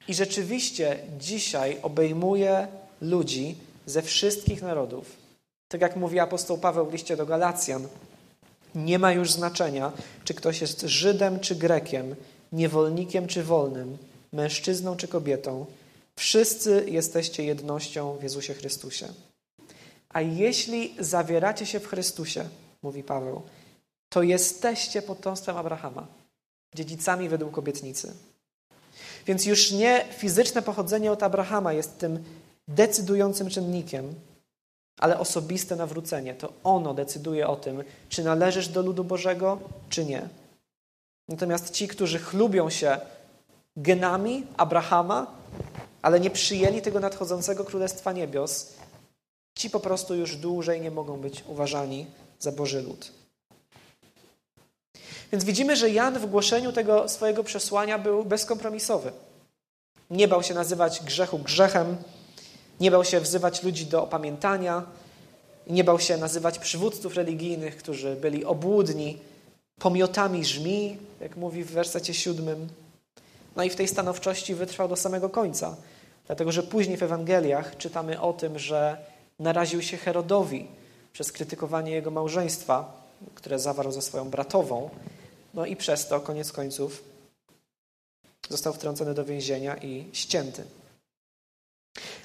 I 0.09 0.15
rzeczywiście 0.15 0.99
dzisiaj 1.19 1.79
obejmuje 1.83 2.69
ludzi 3.01 3.57
ze 3.87 4.03
wszystkich 4.03 4.63
narodów. 4.63 5.17
Tak 5.69 5.81
jak 5.81 5.97
mówi 5.97 6.19
apostoł 6.19 6.59
Paweł 6.59 6.87
w 6.87 6.93
liście 6.93 7.17
do 7.17 7.27
Galacjan, 7.27 7.89
nie 8.75 8.99
ma 8.99 9.13
już 9.13 9.33
znaczenia, 9.33 9.93
czy 10.25 10.35
ktoś 10.35 10.61
jest 10.61 10.81
Żydem 10.81 11.41
czy 11.41 11.57
Grekiem, 11.57 12.17
niewolnikiem 12.53 13.27
czy 13.27 13.43
wolnym, 13.43 13.99
mężczyzną 14.33 14.97
czy 14.97 15.09
kobietą. 15.09 15.67
Wszyscy 16.17 16.85
jesteście 16.89 17.45
jednością 17.45 18.17
w 18.17 18.23
Jezusie 18.23 18.55
Chrystusie. 18.55 19.09
A 20.09 20.21
jeśli 20.21 20.95
zawieracie 20.99 21.67
się 21.67 21.81
w 21.81 21.87
Chrystusie, 21.87 22.49
mówi 22.83 23.03
Paweł, 23.03 23.43
to 24.09 24.23
jesteście 24.23 25.03
potomstwem 25.03 25.57
Abrahama, 25.57 26.07
dziedzicami 26.75 27.29
według 27.29 27.59
obietnicy. 27.59 28.13
Więc 29.27 29.47
już 29.47 29.71
nie 29.71 30.05
fizyczne 30.19 30.63
pochodzenie 30.63 31.13
od 31.13 31.23
Abrahama 31.23 31.73
jest 31.73 31.99
tym 31.99 32.25
decydującym 32.69 33.51
czynnikiem, 33.51 34.15
ale 35.01 35.19
osobiste 35.19 35.77
nawrócenie. 35.77 36.35
To 36.35 36.53
ono 36.65 36.95
decyduje 36.95 37.49
o 37.49 37.57
tym, 37.57 37.85
czy 38.09 38.25
należysz 38.25 38.69
do 38.69 38.83
ludu 38.83 39.05
Bożego, 39.05 39.59
czy 39.89 40.05
nie. 40.05 40.29
Natomiast 41.29 41.71
ci, 41.71 41.89
którzy 41.89 42.19
chlubią 42.19 42.71
się 42.71 43.01
genami 43.77 44.47
Abrahama, 44.57 45.27
ale 46.03 46.21
nie 46.21 46.31
przyjęli 46.31 46.83
tego 46.83 47.01
nadchodzącego 47.01 47.65
Królestwa 47.65 48.13
Niebios, 48.13 48.73
ci 49.59 49.71
po 49.71 49.81
prostu 49.81 50.15
już 50.15 50.37
dłużej 50.37 50.81
nie 50.81 50.91
mogą 50.91 51.17
być 51.17 51.45
uważani 51.49 52.07
za 52.39 52.53
Boży 52.53 52.83
lud. 52.83 53.13
Więc 55.33 55.45
widzimy, 55.45 55.77
że 55.77 55.91
Jan 55.91 56.19
w 56.19 56.27
głoszeniu 56.27 56.73
tego 56.73 57.09
swojego 57.09 57.45
przesłania 57.45 57.99
był 57.99 58.25
bezkompromisowy. 58.25 59.13
Nie 60.11 60.29
bał 60.29 60.43
się 60.43 60.55
nazywać 60.55 61.03
grzechu 61.03 61.39
grzechem, 61.39 61.97
nie 62.81 62.91
bał 62.91 63.05
się 63.05 63.21
wzywać 63.21 63.63
ludzi 63.63 63.87
do 63.87 64.03
opamiętania, 64.03 64.83
nie 65.67 65.85
bał 65.85 66.01
się 66.01 66.17
nazywać 66.17 66.59
przywódców 66.59 67.15
religijnych, 67.15 67.77
którzy 67.77 68.17
byli 68.17 68.45
obłudni, 68.45 69.19
pomiotami 69.79 70.45
żmi, 70.45 70.99
jak 71.21 71.37
mówi 71.37 71.65
w 71.65 71.71
wersecie 71.71 72.15
siódmym. 72.15 72.69
No 73.57 73.65
i 73.65 73.71
w 73.71 73.77
tej 73.77 73.89
stanowczości 73.89 74.55
wytrwał 74.55 74.89
do 74.89 74.97
samego 74.97 75.29
końca, 75.29 75.77
dlatego 76.27 76.53
że 76.53 76.63
później 76.63 76.97
w 76.97 77.03
Ewangeliach 77.03 77.77
czytamy 77.77 78.21
o 78.21 78.33
tym, 78.33 78.59
że 78.59 78.97
naraził 79.39 79.83
się 79.83 79.97
Herodowi 79.97 80.67
przez 81.13 81.33
krytykowanie 81.33 81.93
jego 81.93 82.11
małżeństwa, 82.11 83.03
które 83.35 83.59
zawarł 83.59 83.93
ze 83.93 84.03
swoją 84.03 84.31
bratową, 84.31 84.91
no 85.55 85.67
i 85.67 85.77
przez 85.77 86.09
to 86.09 86.21
koniec 86.21 86.53
końców 86.53 87.03
został 88.49 88.73
wtrącony 88.73 89.15
do 89.15 89.25
więzienia 89.25 89.77
i 89.77 90.05
ścięty. 90.13 90.65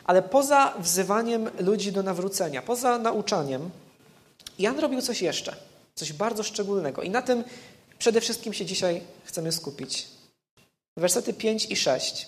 Ale 0.05 0.21
poza 0.21 0.74
wzywaniem 0.79 1.50
ludzi 1.59 1.91
do 1.91 2.03
nawrócenia, 2.03 2.62
poza 2.62 2.97
nauczaniem, 2.97 3.69
Jan 4.59 4.79
robił 4.79 5.01
coś 5.01 5.21
jeszcze, 5.21 5.55
coś 5.95 6.13
bardzo 6.13 6.43
szczególnego. 6.43 7.01
I 7.01 7.09
na 7.09 7.21
tym 7.21 7.43
przede 7.97 8.21
wszystkim 8.21 8.53
się 8.53 8.65
dzisiaj 8.65 9.01
chcemy 9.24 9.51
skupić. 9.51 10.07
Wersety 10.97 11.33
5 11.33 11.65
i 11.65 11.75
6. 11.75 12.27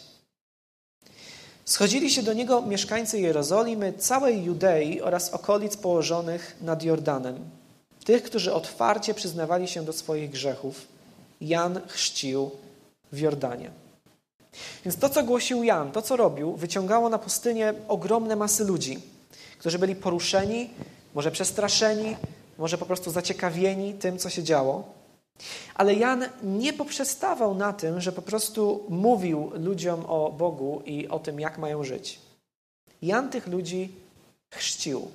Schodzili 1.65 2.11
się 2.11 2.23
do 2.23 2.33
niego 2.33 2.61
mieszkańcy 2.61 3.19
Jerozolimy, 3.19 3.93
całej 3.93 4.43
Judei 4.43 5.01
oraz 5.01 5.29
okolic 5.29 5.77
położonych 5.77 6.55
nad 6.61 6.83
Jordanem. 6.83 7.49
Tych, 8.05 8.23
którzy 8.23 8.53
otwarcie 8.53 9.13
przyznawali 9.13 9.67
się 9.67 9.85
do 9.85 9.93
swoich 9.93 10.29
grzechów. 10.29 10.87
Jan 11.41 11.81
chrzcił 11.87 12.51
w 13.11 13.19
Jordanie. 13.19 13.71
Więc 14.85 14.97
to, 14.97 15.09
co 15.09 15.23
głosił 15.23 15.63
Jan, 15.63 15.91
to, 15.91 16.01
co 16.01 16.15
robił, 16.15 16.55
wyciągało 16.55 17.09
na 17.09 17.17
pustynię 17.17 17.73
ogromne 17.87 18.35
masy 18.35 18.65
ludzi, 18.65 18.99
którzy 19.59 19.79
byli 19.79 19.95
poruszeni, 19.95 20.69
może 21.13 21.31
przestraszeni, 21.31 22.15
może 22.57 22.77
po 22.77 22.85
prostu 22.85 23.11
zaciekawieni 23.11 23.93
tym, 23.93 24.17
co 24.17 24.29
się 24.29 24.43
działo. 24.43 24.83
Ale 25.75 25.93
Jan 25.93 26.25
nie 26.43 26.73
poprzestawał 26.73 27.55
na 27.55 27.73
tym, 27.73 28.01
że 28.01 28.11
po 28.11 28.21
prostu 28.21 28.85
mówił 28.89 29.51
ludziom 29.53 30.05
o 30.05 30.31
Bogu 30.31 30.81
i 30.85 31.07
o 31.07 31.19
tym, 31.19 31.39
jak 31.39 31.57
mają 31.57 31.83
żyć. 31.83 32.19
Jan 33.01 33.29
tych 33.29 33.47
ludzi 33.47 33.91
chrzcił. 34.49 35.11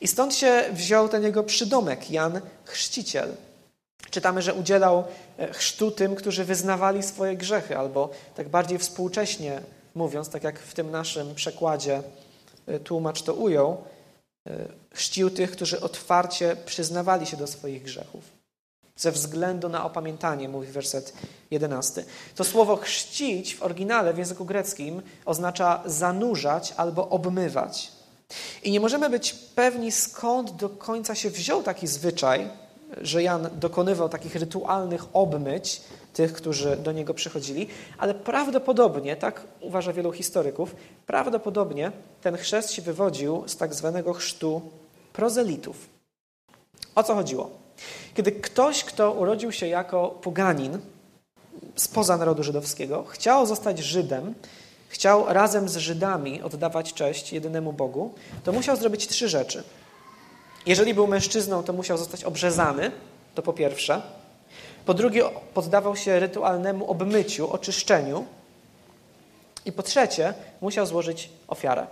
I 0.00 0.08
stąd 0.08 0.34
się 0.34 0.64
wziął 0.72 1.08
ten 1.08 1.22
jego 1.22 1.42
przydomek, 1.42 2.10
Jan 2.10 2.40
Chrzciciel. 2.64 3.34
Czytamy, 4.10 4.42
że 4.42 4.54
udzielał 4.54 5.04
e, 5.38 5.52
chrztu 5.52 5.90
tym, 5.90 6.14
którzy 6.14 6.44
wyznawali 6.44 7.02
swoje 7.02 7.36
grzechy, 7.36 7.78
albo 7.78 8.10
tak 8.36 8.48
bardziej 8.48 8.78
współcześnie 8.78 9.60
mówiąc, 9.94 10.28
tak 10.28 10.44
jak 10.44 10.58
w 10.58 10.74
tym 10.74 10.90
naszym 10.90 11.34
przekładzie 11.34 12.02
e, 12.66 12.80
tłumacz 12.80 13.22
to 13.22 13.34
ujął, 13.34 13.84
e, 14.46 14.52
chrzcił 14.94 15.30
tych, 15.30 15.50
którzy 15.50 15.80
otwarcie 15.80 16.56
przyznawali 16.66 17.26
się 17.26 17.36
do 17.36 17.46
swoich 17.46 17.82
grzechów. 17.82 18.38
Ze 18.96 19.12
względu 19.12 19.68
na 19.68 19.84
opamiętanie, 19.84 20.48
mówi 20.48 20.68
werset 20.68 21.12
11. 21.50 22.04
To 22.34 22.44
słowo 22.44 22.76
chrzcić 22.76 23.54
w 23.54 23.62
oryginale 23.62 24.14
w 24.14 24.18
języku 24.18 24.44
greckim 24.44 25.02
oznacza 25.24 25.82
zanurzać 25.86 26.74
albo 26.76 27.08
obmywać. 27.08 27.92
I 28.62 28.70
nie 28.70 28.80
możemy 28.80 29.10
być 29.10 29.32
pewni, 29.32 29.92
skąd 29.92 30.50
do 30.50 30.68
końca 30.68 31.14
się 31.14 31.30
wziął 31.30 31.62
taki 31.62 31.86
zwyczaj, 31.86 32.48
że 32.96 33.22
Jan 33.22 33.48
dokonywał 33.60 34.08
takich 34.08 34.34
rytualnych 34.34 35.04
obmyć 35.12 35.80
tych, 36.12 36.32
którzy 36.32 36.76
do 36.76 36.92
niego 36.92 37.14
przychodzili, 37.14 37.68
ale 37.98 38.14
prawdopodobnie, 38.14 39.16
tak 39.16 39.40
uważa 39.60 39.92
wielu 39.92 40.12
historyków, 40.12 40.76
prawdopodobnie 41.06 41.92
ten 42.22 42.36
chrzest 42.36 42.72
się 42.72 42.82
wywodził 42.82 43.44
z 43.46 43.56
tak 43.56 43.74
zwanego 43.74 44.12
chrztu 44.12 44.62
prozelitów. 45.12 45.88
O 46.94 47.02
co 47.02 47.14
chodziło? 47.14 47.50
Kiedy 48.14 48.32
ktoś, 48.32 48.84
kto 48.84 49.12
urodził 49.12 49.52
się 49.52 49.66
jako 49.66 50.08
poganin 50.08 50.78
spoza 51.76 52.16
narodu 52.16 52.42
żydowskiego, 52.42 53.04
chciał 53.04 53.46
zostać 53.46 53.78
Żydem, 53.78 54.34
chciał 54.88 55.24
razem 55.28 55.68
z 55.68 55.76
Żydami 55.76 56.42
oddawać 56.42 56.94
cześć 56.94 57.32
jedynemu 57.32 57.72
Bogu, 57.72 58.14
to 58.44 58.52
musiał 58.52 58.76
zrobić 58.76 59.06
trzy 59.06 59.28
rzeczy– 59.28 59.62
jeżeli 60.68 60.94
był 60.94 61.06
mężczyzną, 61.06 61.62
to 61.62 61.72
musiał 61.72 61.98
zostać 61.98 62.24
obrzezany, 62.24 62.90
to 63.34 63.42
po 63.42 63.52
pierwsze. 63.52 64.02
Po 64.86 64.94
drugie, 64.94 65.24
poddawał 65.54 65.96
się 65.96 66.20
rytualnemu 66.20 66.90
obmyciu, 66.90 67.52
oczyszczeniu. 67.52 68.24
I 69.64 69.72
po 69.72 69.82
trzecie, 69.82 70.34
musiał 70.60 70.86
złożyć 70.86 71.30
ofiarę. 71.48 71.86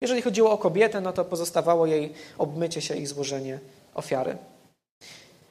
Jeżeli 0.00 0.22
chodziło 0.22 0.50
o 0.50 0.58
kobietę, 0.58 1.00
no 1.00 1.12
to 1.12 1.24
pozostawało 1.24 1.86
jej 1.86 2.12
obmycie 2.38 2.80
się 2.80 2.96
i 2.96 3.06
złożenie 3.06 3.58
ofiary. 3.94 4.36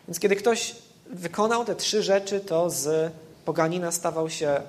Więc 0.08 0.20
kiedy 0.20 0.36
ktoś 0.36 0.76
wykonał 1.06 1.66
te 1.66 1.76
trzy 1.76 2.04
rzeczy, 2.04 2.40
to 2.40 2.70
z 2.70 3.12
poganina 3.46 3.92
stawał 3.92 4.30
się 4.30 4.62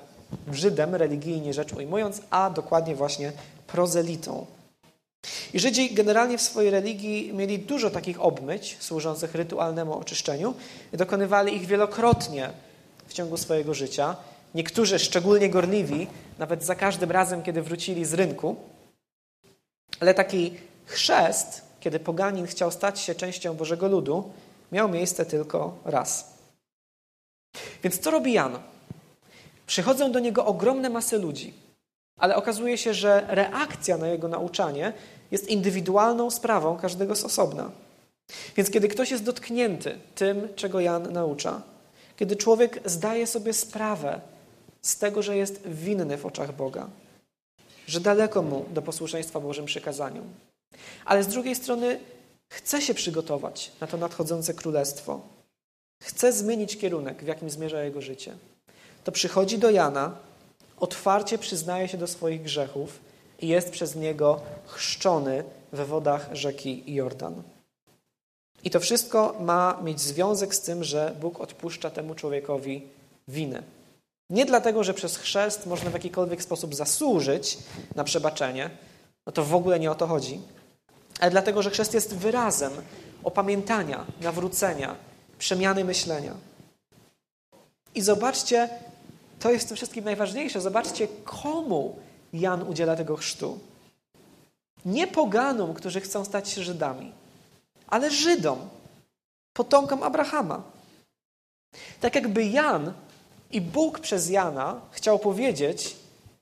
Żydem, 0.51 0.95
religijnie 0.95 1.53
rzecz 1.53 1.73
ujmując, 1.73 2.21
a 2.29 2.49
dokładnie 2.49 2.95
właśnie 2.95 3.31
prozelitą. 3.67 4.45
I 5.53 5.59
Żydzi 5.59 5.93
generalnie 5.93 6.37
w 6.37 6.41
swojej 6.41 6.71
religii 6.71 7.33
mieli 7.33 7.59
dużo 7.59 7.89
takich 7.89 8.21
obmyć 8.21 8.77
służących 8.79 9.35
rytualnemu 9.35 9.93
oczyszczeniu. 9.99 10.53
Dokonywali 10.93 11.55
ich 11.55 11.65
wielokrotnie 11.65 12.49
w 13.07 13.13
ciągu 13.13 13.37
swojego 13.37 13.73
życia. 13.73 14.15
Niektórzy, 14.55 14.99
szczególnie 14.99 15.49
gorliwi, 15.49 16.07
nawet 16.39 16.63
za 16.63 16.75
każdym 16.75 17.11
razem, 17.11 17.43
kiedy 17.43 17.61
wrócili 17.61 18.05
z 18.05 18.13
rynku. 18.13 18.55
Ale 19.99 20.13
taki 20.13 20.53
chrzest, 20.85 21.61
kiedy 21.79 21.99
poganin 21.99 22.47
chciał 22.47 22.71
stać 22.71 22.99
się 22.99 23.15
częścią 23.15 23.53
Bożego 23.53 23.87
Ludu, 23.87 24.31
miał 24.71 24.89
miejsce 24.89 25.25
tylko 25.25 25.77
raz. 25.85 26.33
Więc 27.83 27.99
co 27.99 28.11
robi 28.11 28.33
Jan? 28.33 28.59
Przychodzą 29.67 30.11
do 30.11 30.19
niego 30.19 30.45
ogromne 30.45 30.89
masy 30.89 31.17
ludzi. 31.17 31.62
Ale 32.17 32.35
okazuje 32.35 32.77
się, 32.77 32.93
że 32.93 33.25
reakcja 33.27 33.97
na 33.97 34.07
jego 34.07 34.27
nauczanie 34.27 34.93
jest 35.31 35.47
indywidualną 35.47 36.31
sprawą 36.31 36.77
każdego 36.77 37.15
z 37.15 37.23
osobna. 37.23 37.71
Więc 38.55 38.69
kiedy 38.69 38.87
ktoś 38.87 39.11
jest 39.11 39.23
dotknięty 39.23 39.99
tym, 40.15 40.47
czego 40.55 40.79
Jan 40.79 41.13
naucza, 41.13 41.61
kiedy 42.17 42.35
człowiek 42.35 42.79
zdaje 42.85 43.27
sobie 43.27 43.53
sprawę 43.53 44.21
z 44.81 44.97
tego, 44.97 45.21
że 45.21 45.37
jest 45.37 45.67
winny 45.67 46.17
w 46.17 46.25
oczach 46.25 46.55
Boga, 46.55 46.89
że 47.87 47.99
daleko 47.99 48.41
mu 48.41 48.65
do 48.73 48.81
posłuszeństwa 48.81 49.39
Bożym 49.39 49.65
przykazaniom, 49.65 50.25
ale 51.05 51.23
z 51.23 51.27
drugiej 51.27 51.55
strony 51.55 51.99
chce 52.49 52.81
się 52.81 52.93
przygotować 52.93 53.71
na 53.81 53.87
to 53.87 53.97
nadchodzące 53.97 54.53
królestwo, 54.53 55.21
chce 56.03 56.33
zmienić 56.33 56.77
kierunek, 56.77 57.23
w 57.23 57.27
jakim 57.27 57.49
zmierza 57.49 57.83
jego 57.83 58.01
życie, 58.01 58.35
to 59.03 59.11
przychodzi 59.11 59.57
do 59.57 59.69
Jana 59.69 60.15
otwarcie 60.83 61.37
przyznaje 61.37 61.87
się 61.87 61.97
do 61.97 62.07
swoich 62.07 62.41
grzechów 62.41 62.99
i 63.39 63.47
jest 63.47 63.69
przez 63.69 63.95
niego 63.95 64.41
chrzczony 64.65 65.43
we 65.71 65.85
wodach 65.85 66.29
rzeki 66.33 66.83
Jordan. 66.87 67.43
I 68.63 68.69
to 68.69 68.79
wszystko 68.79 69.35
ma 69.39 69.79
mieć 69.83 70.01
związek 70.01 70.55
z 70.55 70.61
tym, 70.61 70.83
że 70.83 71.15
Bóg 71.21 71.39
odpuszcza 71.39 71.89
temu 71.89 72.15
człowiekowi 72.15 72.87
winę. 73.27 73.63
Nie 74.29 74.45
dlatego, 74.45 74.83
że 74.83 74.93
przez 74.93 75.17
chrzest 75.17 75.65
można 75.65 75.89
w 75.89 75.93
jakikolwiek 75.93 76.43
sposób 76.43 76.75
zasłużyć 76.75 77.57
na 77.95 78.03
przebaczenie, 78.03 78.69
no 79.25 79.31
to 79.31 79.43
w 79.43 79.55
ogóle 79.55 79.79
nie 79.79 79.91
o 79.91 79.95
to 79.95 80.07
chodzi, 80.07 80.41
ale 81.19 81.31
dlatego, 81.31 81.61
że 81.61 81.69
chrzest 81.69 81.93
jest 81.93 82.15
wyrazem 82.15 82.71
opamiętania, 83.23 84.05
nawrócenia, 84.21 84.95
przemiany 85.37 85.83
myślenia. 85.83 86.33
I 87.95 88.01
zobaczcie, 88.01 88.69
to 89.43 89.51
jest 89.51 89.65
w 89.65 89.67
tym 89.67 89.77
wszystkim 89.77 90.03
najważniejsze. 90.05 90.61
Zobaczcie, 90.61 91.07
komu 91.23 91.95
Jan 92.33 92.63
udziela 92.63 92.95
tego 92.95 93.15
chrztu. 93.15 93.59
Nie 94.85 95.07
poganom, 95.07 95.73
którzy 95.73 96.01
chcą 96.01 96.25
stać 96.25 96.49
się 96.49 96.63
Żydami, 96.63 97.11
ale 97.87 98.11
Żydom, 98.11 98.69
potomkom 99.53 100.03
Abrahama. 100.03 100.63
Tak 102.01 102.15
jakby 102.15 102.43
Jan 102.43 102.93
i 103.51 103.61
Bóg 103.61 103.99
przez 103.99 104.29
Jana 104.29 104.81
chciał 104.91 105.19
powiedzieć 105.19 105.95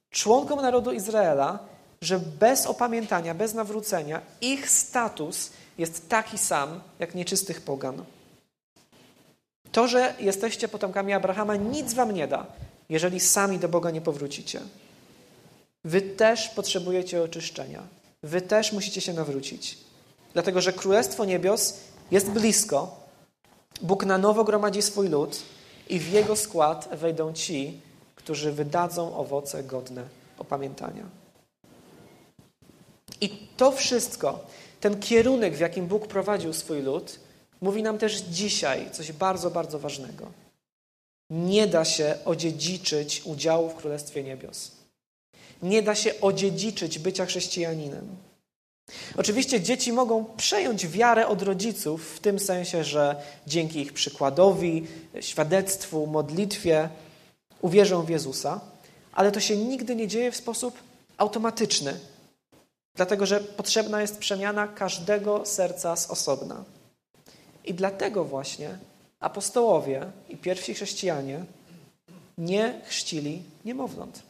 członkom 0.09 0.61
narodu 0.61 0.91
Izraela, 0.91 1.59
że 2.01 2.19
bez 2.19 2.65
opamiętania, 2.65 3.33
bez 3.33 3.53
nawrócenia 3.53 4.21
ich 4.41 4.69
status 4.69 5.51
jest 5.77 6.09
taki 6.09 6.37
sam 6.37 6.81
jak 6.99 7.15
nieczystych 7.15 7.61
pogan. 7.61 8.05
To, 9.71 9.87
że 9.87 10.13
jesteście 10.19 10.67
potomkami 10.67 11.13
Abrahama, 11.13 11.55
nic 11.55 11.93
wam 11.93 12.11
nie 12.11 12.27
da 12.27 12.45
jeżeli 12.91 13.19
sami 13.19 13.59
do 13.59 13.69
Boga 13.69 13.91
nie 13.91 14.01
powrócicie. 14.01 14.59
Wy 15.83 16.01
też 16.01 16.49
potrzebujecie 16.49 17.23
oczyszczenia. 17.23 17.83
Wy 18.23 18.41
też 18.41 18.71
musicie 18.71 19.01
się 19.01 19.13
nawrócić. 19.13 19.77
Dlatego, 20.33 20.61
że 20.61 20.73
Królestwo 20.73 21.25
Niebios 21.25 21.77
jest 22.11 22.29
blisko 22.29 23.01
Bóg 23.81 24.05
na 24.05 24.17
nowo 24.17 24.43
gromadzi 24.43 24.81
swój 24.81 25.09
lud 25.09 25.39
i 25.89 25.99
w 25.99 26.11
jego 26.11 26.35
skład 26.35 26.89
wejdą 26.91 27.33
ci, 27.33 27.79
którzy 28.15 28.51
wydadzą 28.51 29.15
owoce 29.15 29.63
godne 29.63 30.03
opamiętania. 30.37 31.03
I 33.21 33.47
to 33.57 33.71
wszystko, 33.71 34.39
ten 34.79 34.99
kierunek, 34.99 35.55
w 35.55 35.59
jakim 35.59 35.87
Bóg 35.87 36.07
prowadził 36.07 36.53
swój 36.53 36.81
lud, 36.81 37.19
mówi 37.61 37.83
nam 37.83 37.97
też 37.97 38.21
dzisiaj 38.21 38.91
coś 38.91 39.11
bardzo, 39.11 39.51
bardzo 39.51 39.79
ważnego. 39.79 40.40
Nie 41.31 41.67
da 41.67 41.85
się 41.85 42.15
odziedziczyć 42.25 43.21
udziału 43.25 43.69
w 43.69 43.75
Królestwie 43.75 44.23
Niebios. 44.23 44.71
Nie 45.61 45.83
da 45.83 45.95
się 45.95 46.21
odziedziczyć 46.21 46.99
bycia 46.99 47.25
chrześcijaninem. 47.25 48.07
Oczywiście 49.17 49.61
dzieci 49.61 49.93
mogą 49.93 50.25
przejąć 50.37 50.87
wiarę 50.87 51.27
od 51.27 51.41
rodziców 51.41 52.15
w 52.15 52.19
tym 52.19 52.39
sensie, 52.39 52.83
że 52.83 53.15
dzięki 53.47 53.79
ich 53.79 53.93
przykładowi, 53.93 54.87
świadectwu, 55.21 56.07
modlitwie 56.07 56.89
uwierzą 57.61 58.03
w 58.03 58.09
Jezusa, 58.09 58.59
ale 59.13 59.31
to 59.31 59.39
się 59.39 59.57
nigdy 59.57 59.95
nie 59.95 60.07
dzieje 60.07 60.31
w 60.31 60.35
sposób 60.35 60.77
automatyczny, 61.17 61.99
dlatego 62.95 63.25
że 63.25 63.39
potrzebna 63.39 64.01
jest 64.01 64.17
przemiana 64.17 64.67
każdego 64.67 65.45
serca 65.45 65.95
z 65.95 66.09
osobna. 66.09 66.63
I 67.65 67.73
dlatego 67.73 68.25
właśnie 68.25 68.77
apostołowie 69.21 70.11
i 70.29 70.37
pierwsi 70.37 70.73
chrześcijanie 70.73 71.45
nie 72.37 72.81
chrzcili 72.85 73.43
niemowląt. 73.65 74.23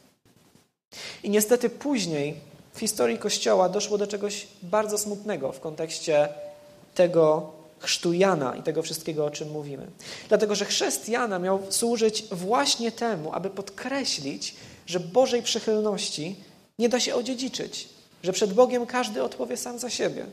I 1.22 1.30
niestety 1.30 1.70
później 1.70 2.34
w 2.72 2.80
historii 2.80 3.18
Kościoła 3.18 3.68
doszło 3.68 3.98
do 3.98 4.06
czegoś 4.06 4.46
bardzo 4.62 4.98
smutnego 4.98 5.52
w 5.52 5.60
kontekście 5.60 6.28
tego 6.94 7.52
chrztu 7.78 8.12
Jana 8.12 8.56
i 8.56 8.62
tego 8.62 8.82
wszystkiego, 8.82 9.26
o 9.26 9.30
czym 9.30 9.50
mówimy. 9.50 9.86
Dlatego, 10.28 10.54
że 10.54 10.64
chrzest 10.64 11.08
Jana 11.08 11.38
miał 11.38 11.60
służyć 11.70 12.24
właśnie 12.30 12.92
temu, 12.92 13.32
aby 13.32 13.50
podkreślić, 13.50 14.54
że 14.86 15.00
Bożej 15.00 15.42
przychylności 15.42 16.36
nie 16.78 16.88
da 16.88 17.00
się 17.00 17.14
odziedziczyć, 17.14 17.88
że 18.22 18.32
przed 18.32 18.52
Bogiem 18.52 18.86
każdy 18.86 19.22
odpowie 19.22 19.56
sam 19.56 19.78
za 19.78 19.90
siebie. 19.90 20.26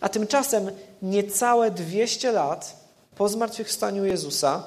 A 0.00 0.08
tymczasem 0.08 0.70
niecałe 1.02 1.70
200 1.70 2.32
lat 2.32 2.83
po 3.16 3.28
zmartwychwstaniu 3.28 4.04
Jezusa 4.04 4.62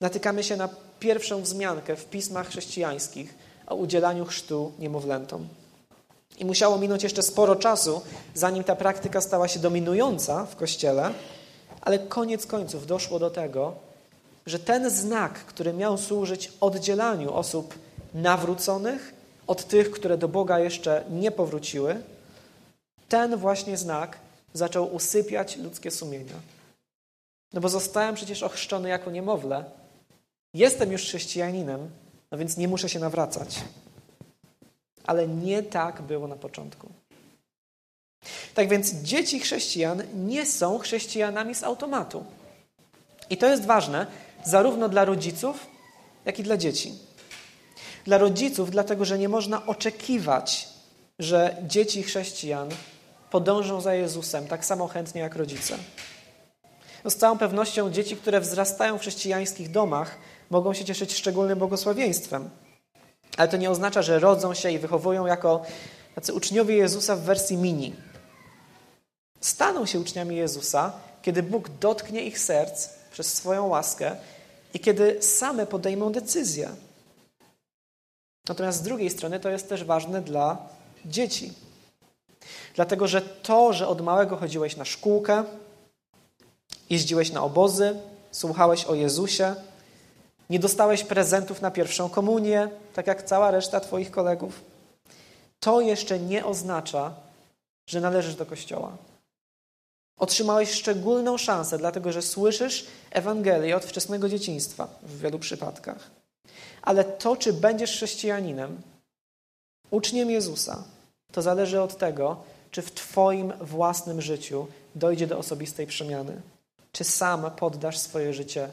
natykamy 0.00 0.44
się 0.44 0.56
na 0.56 0.68
pierwszą 1.00 1.42
wzmiankę 1.42 1.96
w 1.96 2.04
pismach 2.04 2.48
chrześcijańskich 2.48 3.34
o 3.66 3.74
udzielaniu 3.74 4.24
chrztu 4.24 4.72
niemowlętom. 4.78 5.48
I 6.38 6.44
musiało 6.44 6.78
minąć 6.78 7.02
jeszcze 7.02 7.22
sporo 7.22 7.56
czasu, 7.56 8.02
zanim 8.34 8.64
ta 8.64 8.76
praktyka 8.76 9.20
stała 9.20 9.48
się 9.48 9.60
dominująca 9.60 10.46
w 10.46 10.56
kościele, 10.56 11.10
ale 11.80 11.98
koniec 11.98 12.46
końców 12.46 12.86
doszło 12.86 13.18
do 13.18 13.30
tego, 13.30 13.74
że 14.46 14.58
ten 14.58 14.90
znak, 14.90 15.32
który 15.32 15.72
miał 15.72 15.98
służyć 15.98 16.52
oddzielaniu 16.60 17.34
osób 17.34 17.74
nawróconych 18.14 19.14
od 19.46 19.64
tych, 19.64 19.90
które 19.90 20.18
do 20.18 20.28
Boga 20.28 20.58
jeszcze 20.58 21.04
nie 21.10 21.30
powróciły, 21.30 22.02
ten 23.08 23.36
właśnie 23.36 23.76
znak 23.76 24.18
zaczął 24.54 24.94
usypiać 24.94 25.56
ludzkie 25.56 25.90
sumienia. 25.90 26.34
No 27.52 27.60
bo 27.60 27.68
zostałem 27.68 28.14
przecież 28.14 28.42
ochrzczony 28.42 28.88
jako 28.88 29.10
niemowlę. 29.10 29.64
Jestem 30.54 30.92
już 30.92 31.02
chrześcijaninem, 31.02 31.90
no 32.30 32.38
więc 32.38 32.56
nie 32.56 32.68
muszę 32.68 32.88
się 32.88 32.98
nawracać. 32.98 33.60
Ale 35.04 35.28
nie 35.28 35.62
tak 35.62 36.02
było 36.02 36.28
na 36.28 36.36
początku. 36.36 36.88
Tak 38.54 38.68
więc 38.68 38.94
dzieci 38.94 39.40
chrześcijan 39.40 40.02
nie 40.14 40.46
są 40.46 40.78
chrześcijanami 40.78 41.54
z 41.54 41.62
automatu. 41.62 42.24
I 43.30 43.36
to 43.36 43.46
jest 43.46 43.64
ważne 43.64 44.06
zarówno 44.44 44.88
dla 44.88 45.04
rodziców, 45.04 45.66
jak 46.24 46.38
i 46.38 46.42
dla 46.42 46.56
dzieci. 46.56 46.92
Dla 48.04 48.18
rodziców, 48.18 48.70
dlatego 48.70 49.04
że 49.04 49.18
nie 49.18 49.28
można 49.28 49.66
oczekiwać, 49.66 50.68
że 51.18 51.56
dzieci 51.66 52.02
chrześcijan 52.02 52.68
podążą 53.30 53.80
za 53.80 53.94
Jezusem 53.94 54.48
tak 54.48 54.64
samo 54.64 54.88
chętnie 54.88 55.20
jak 55.20 55.36
rodzice. 55.36 55.78
No 57.04 57.10
z 57.10 57.16
całą 57.16 57.38
pewnością 57.38 57.90
dzieci, 57.90 58.16
które 58.16 58.40
wzrastają 58.40 58.98
w 58.98 59.00
chrześcijańskich 59.00 59.70
domach, 59.70 60.18
mogą 60.50 60.74
się 60.74 60.84
cieszyć 60.84 61.14
szczególnym 61.14 61.58
błogosławieństwem. 61.58 62.50
Ale 63.36 63.48
to 63.48 63.56
nie 63.56 63.70
oznacza, 63.70 64.02
że 64.02 64.18
rodzą 64.18 64.54
się 64.54 64.70
i 64.70 64.78
wychowują 64.78 65.26
jako 65.26 65.62
tacy 66.14 66.34
uczniowie 66.34 66.76
Jezusa 66.76 67.16
w 67.16 67.20
wersji 67.20 67.56
mini. 67.56 67.96
Staną 69.40 69.86
się 69.86 70.00
uczniami 70.00 70.36
Jezusa, 70.36 70.92
kiedy 71.22 71.42
Bóg 71.42 71.68
dotknie 71.68 72.22
ich 72.22 72.38
serc 72.38 72.88
przez 73.12 73.34
swoją 73.34 73.66
łaskę 73.66 74.16
i 74.74 74.80
kiedy 74.80 75.22
same 75.22 75.66
podejmą 75.66 76.12
decyzję. 76.12 76.68
Natomiast 78.48 78.78
z 78.78 78.82
drugiej 78.82 79.10
strony 79.10 79.40
to 79.40 79.50
jest 79.50 79.68
też 79.68 79.84
ważne 79.84 80.22
dla 80.22 80.68
dzieci. 81.04 81.52
Dlatego, 82.74 83.08
że 83.08 83.22
to, 83.22 83.72
że 83.72 83.88
od 83.88 84.00
małego 84.00 84.36
chodziłeś 84.36 84.76
na 84.76 84.84
szkółkę, 84.84 85.44
jeździłeś 86.92 87.32
na 87.32 87.42
obozy, 87.42 87.96
słuchałeś 88.32 88.84
o 88.84 88.94
Jezusie, 88.94 89.54
nie 90.50 90.58
dostałeś 90.58 91.04
prezentów 91.04 91.62
na 91.62 91.70
pierwszą 91.70 92.08
komunię, 92.08 92.68
tak 92.94 93.06
jak 93.06 93.22
cała 93.22 93.50
reszta 93.50 93.80
Twoich 93.80 94.10
kolegów. 94.10 94.60
To 95.60 95.80
jeszcze 95.80 96.18
nie 96.18 96.46
oznacza, 96.46 97.14
że 97.86 98.00
należysz 98.00 98.34
do 98.34 98.46
Kościoła. 98.46 98.96
Otrzymałeś 100.18 100.70
szczególną 100.70 101.38
szansę, 101.38 101.78
dlatego 101.78 102.12
że 102.12 102.22
słyszysz 102.22 102.86
Ewangelię 103.10 103.76
od 103.76 103.84
wczesnego 103.84 104.28
dzieciństwa 104.28 104.88
w 105.02 105.18
wielu 105.18 105.38
przypadkach. 105.38 106.10
Ale 106.82 107.04
to, 107.04 107.36
czy 107.36 107.52
będziesz 107.52 107.90
chrześcijaninem, 107.90 108.80
uczniem 109.90 110.30
Jezusa, 110.30 110.84
to 111.32 111.42
zależy 111.42 111.80
od 111.80 111.98
tego, 111.98 112.36
czy 112.70 112.82
w 112.82 112.94
Twoim 112.94 113.52
własnym 113.60 114.22
życiu 114.22 114.66
dojdzie 114.94 115.26
do 115.26 115.38
osobistej 115.38 115.86
przemiany. 115.86 116.42
Czy 116.92 117.04
sam 117.04 117.50
poddasz 117.50 117.98
swoje 117.98 118.34
życie 118.34 118.68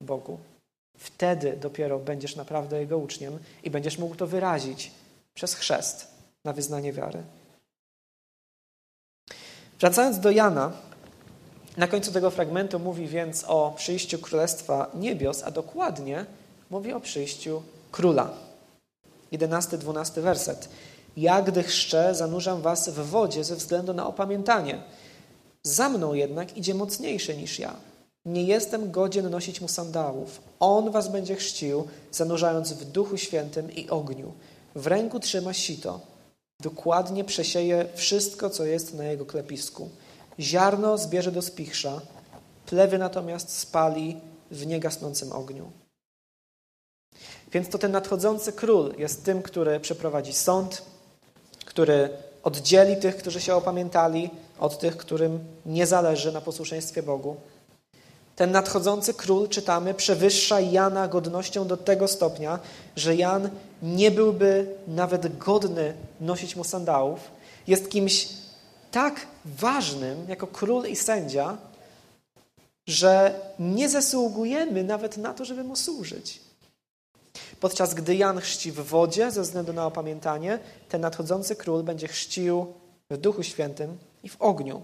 Bogu. 0.00 0.38
Wtedy 0.98 1.56
dopiero 1.56 1.98
będziesz 1.98 2.36
naprawdę 2.36 2.80
Jego 2.80 2.98
uczniem 2.98 3.38
i 3.62 3.70
będziesz 3.70 3.98
mógł 3.98 4.14
to 4.14 4.26
wyrazić 4.26 4.90
przez 5.34 5.54
chrzest 5.54 6.08
na 6.44 6.52
wyznanie 6.52 6.92
wiary. 6.92 7.22
Wracając 9.80 10.18
do 10.18 10.30
Jana, 10.30 10.72
na 11.76 11.86
końcu 11.86 12.12
tego 12.12 12.30
fragmentu 12.30 12.78
mówi 12.78 13.06
więc 13.06 13.44
o 13.44 13.74
przyjściu 13.76 14.18
Królestwa 14.18 14.90
Niebios, 14.94 15.42
a 15.42 15.50
dokładnie 15.50 16.26
mówi 16.70 16.92
o 16.92 17.00
przyjściu 17.00 17.62
Króla. 17.92 18.30
11-12 19.32 20.20
werset. 20.20 20.68
Ja, 21.16 21.42
gdy 21.42 21.62
chrzczę, 21.62 22.14
zanurzam 22.14 22.62
was 22.62 22.88
w 22.88 22.94
wodzie 22.94 23.44
ze 23.44 23.56
względu 23.56 23.94
na 23.94 24.06
opamiętanie. 24.06 24.82
Za 25.62 25.88
mną 25.88 26.14
jednak 26.14 26.56
idzie 26.56 26.74
mocniejszy 26.74 27.36
niż 27.36 27.58
ja– 27.58 27.76
nie 28.24 28.44
jestem 28.44 28.90
godzien 28.90 29.30
nosić 29.30 29.60
mu 29.60 29.68
sandałów. 29.68 30.40
On 30.60 30.90
was 30.90 31.08
będzie 31.08 31.36
chrzcił, 31.36 31.88
zanurzając 32.12 32.72
w 32.72 32.84
duchu 32.84 33.16
świętym 33.16 33.72
i 33.72 33.90
ogniu. 33.90 34.32
W 34.74 34.86
ręku 34.86 35.20
trzyma 35.20 35.52
sito. 35.52 36.00
Dokładnie 36.62 37.24
przesieje 37.24 37.86
wszystko, 37.94 38.50
co 38.50 38.64
jest 38.64 38.94
na 38.94 39.04
jego 39.04 39.26
klepisku. 39.26 39.88
Ziarno 40.40 40.98
zbierze 40.98 41.32
do 41.32 41.42
spichrza, 41.42 42.00
plewy 42.66 42.98
natomiast 42.98 43.58
spali 43.58 44.20
w 44.50 44.66
niegasnącym 44.66 45.32
ogniu. 45.32 45.70
Więc 47.52 47.68
to 47.68 47.78
ten 47.78 47.92
nadchodzący 47.92 48.52
król 48.52 48.94
jest 48.98 49.24
tym, 49.24 49.42
który 49.42 49.80
przeprowadzi 49.80 50.32
sąd, 50.32 50.82
który 51.64 52.08
oddzieli 52.42 52.96
tych, 52.96 53.16
którzy 53.16 53.40
się 53.40 53.54
opamiętali, 53.54 54.30
od 54.60 54.78
tych, 54.78 54.96
którym 54.96 55.38
nie 55.66 55.86
zależy 55.86 56.32
na 56.32 56.40
posłuszeństwie 56.40 57.02
Bogu. 57.02 57.36
Ten 58.36 58.50
nadchodzący 58.50 59.14
król, 59.14 59.48
czytamy, 59.48 59.94
przewyższa 59.94 60.60
Jana 60.60 61.08
godnością 61.08 61.66
do 61.66 61.76
tego 61.76 62.08
stopnia, 62.08 62.58
że 62.96 63.16
Jan 63.16 63.50
nie 63.82 64.10
byłby 64.10 64.74
nawet 64.88 65.38
godny 65.38 65.94
nosić 66.20 66.56
mu 66.56 66.64
sandałów. 66.64 67.20
Jest 67.66 67.90
kimś 67.90 68.28
tak 68.90 69.26
ważnym 69.44 70.28
jako 70.28 70.46
król 70.46 70.86
i 70.86 70.96
sędzia, 70.96 71.56
że 72.86 73.40
nie 73.58 73.88
zasługujemy 73.88 74.84
nawet 74.84 75.16
na 75.16 75.34
to, 75.34 75.44
żeby 75.44 75.64
mu 75.64 75.76
służyć. 75.76 76.40
Podczas 77.60 77.94
gdy 77.94 78.16
Jan 78.16 78.40
chrzci 78.40 78.72
w 78.72 78.80
wodzie 78.80 79.30
ze 79.30 79.42
względu 79.42 79.72
na 79.72 79.86
opamiętanie, 79.86 80.58
ten 80.88 81.00
nadchodzący 81.00 81.56
król 81.56 81.82
będzie 81.82 82.08
chrzcił 82.08 82.66
w 83.10 83.16
Duchu 83.16 83.42
Świętym 83.42 83.98
i 84.22 84.28
w 84.28 84.42
ogniu. 84.42 84.82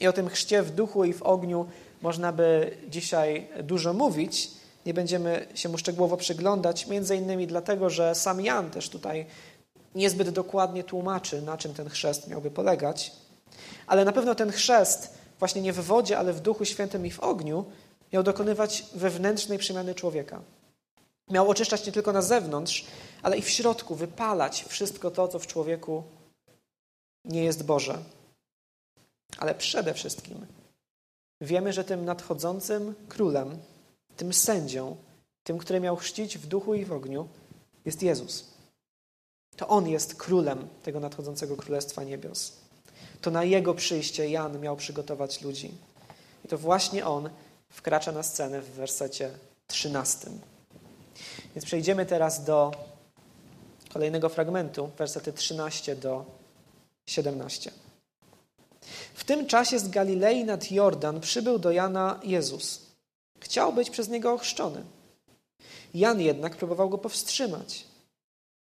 I 0.00 0.06
o 0.06 0.12
tym 0.12 0.28
chrzcie 0.28 0.62
w 0.62 0.70
duchu 0.70 1.04
i 1.04 1.12
w 1.12 1.22
ogniu 1.22 1.66
można 2.02 2.32
by 2.32 2.76
dzisiaj 2.88 3.48
dużo 3.62 3.92
mówić. 3.92 4.50
Nie 4.86 4.94
będziemy 4.94 5.46
się 5.54 5.68
mu 5.68 5.78
szczegółowo 5.78 6.16
przyglądać, 6.16 6.86
między 6.86 7.16
innymi 7.16 7.46
dlatego, 7.46 7.90
że 7.90 8.14
sam 8.14 8.40
Jan 8.40 8.70
też 8.70 8.88
tutaj 8.88 9.26
niezbyt 9.94 10.30
dokładnie 10.30 10.84
tłumaczy, 10.84 11.42
na 11.42 11.56
czym 11.56 11.74
ten 11.74 11.88
chrzest 11.88 12.28
miałby 12.28 12.50
polegać. 12.50 13.12
Ale 13.86 14.04
na 14.04 14.12
pewno 14.12 14.34
ten 14.34 14.50
chrzest 14.50 15.14
właśnie 15.38 15.62
nie 15.62 15.72
w 15.72 15.80
wodzie, 15.80 16.18
ale 16.18 16.32
w 16.32 16.40
Duchu 16.40 16.64
Świętym 16.64 17.06
i 17.06 17.10
w 17.10 17.20
ogniu, 17.20 17.64
miał 18.12 18.22
dokonywać 18.22 18.84
wewnętrznej 18.94 19.58
przemiany 19.58 19.94
człowieka. 19.94 20.40
Miał 21.30 21.50
oczyszczać 21.50 21.86
nie 21.86 21.92
tylko 21.92 22.12
na 22.12 22.22
zewnątrz, 22.22 22.86
ale 23.22 23.38
i 23.38 23.42
w 23.42 23.50
środku, 23.50 23.94
wypalać 23.94 24.64
wszystko 24.68 25.10
to, 25.10 25.28
co 25.28 25.38
w 25.38 25.46
człowieku 25.46 26.02
nie 27.24 27.44
jest 27.44 27.64
Boże. 27.64 27.98
Ale 29.38 29.54
przede 29.54 29.94
wszystkim 29.94 30.46
wiemy, 31.40 31.72
że 31.72 31.84
tym 31.84 32.04
nadchodzącym 32.04 32.94
królem, 33.08 33.58
tym 34.16 34.32
sędzią, 34.32 34.96
tym, 35.42 35.58
który 35.58 35.80
miał 35.80 35.96
chrzcić 35.96 36.38
w 36.38 36.46
duchu 36.46 36.74
i 36.74 36.84
w 36.84 36.92
ogniu, 36.92 37.28
jest 37.84 38.02
Jezus. 38.02 38.44
To 39.56 39.68
On 39.68 39.88
jest 39.88 40.14
królem 40.14 40.68
tego 40.82 41.00
nadchodzącego 41.00 41.56
Królestwa 41.56 42.04
Niebios. 42.04 42.52
To 43.20 43.30
na 43.30 43.44
Jego 43.44 43.74
przyjście 43.74 44.30
Jan 44.30 44.60
miał 44.60 44.76
przygotować 44.76 45.42
ludzi. 45.42 45.74
I 46.44 46.48
to 46.48 46.58
właśnie 46.58 47.06
On 47.06 47.30
wkracza 47.70 48.12
na 48.12 48.22
scenę 48.22 48.60
w 48.60 48.70
wersecie 48.70 49.30
13. 49.66 50.30
Więc 51.54 51.64
przejdziemy 51.64 52.06
teraz 52.06 52.44
do 52.44 52.72
kolejnego 53.92 54.28
fragmentu, 54.28 54.90
wersety 54.98 55.32
13 55.32 55.96
do 55.96 56.24
17. 57.06 57.70
W 59.14 59.24
tym 59.24 59.46
czasie 59.46 59.78
z 59.78 59.88
Galilei 59.88 60.44
nad 60.44 60.70
Jordan 60.70 61.20
przybył 61.20 61.58
do 61.58 61.70
Jana 61.70 62.20
Jezus. 62.24 62.80
Chciał 63.40 63.72
być 63.72 63.90
przez 63.90 64.08
niego 64.08 64.32
ochrzczony. 64.32 64.84
Jan 65.94 66.20
jednak 66.20 66.56
próbował 66.56 66.88
go 66.88 66.98
powstrzymać. 66.98 67.84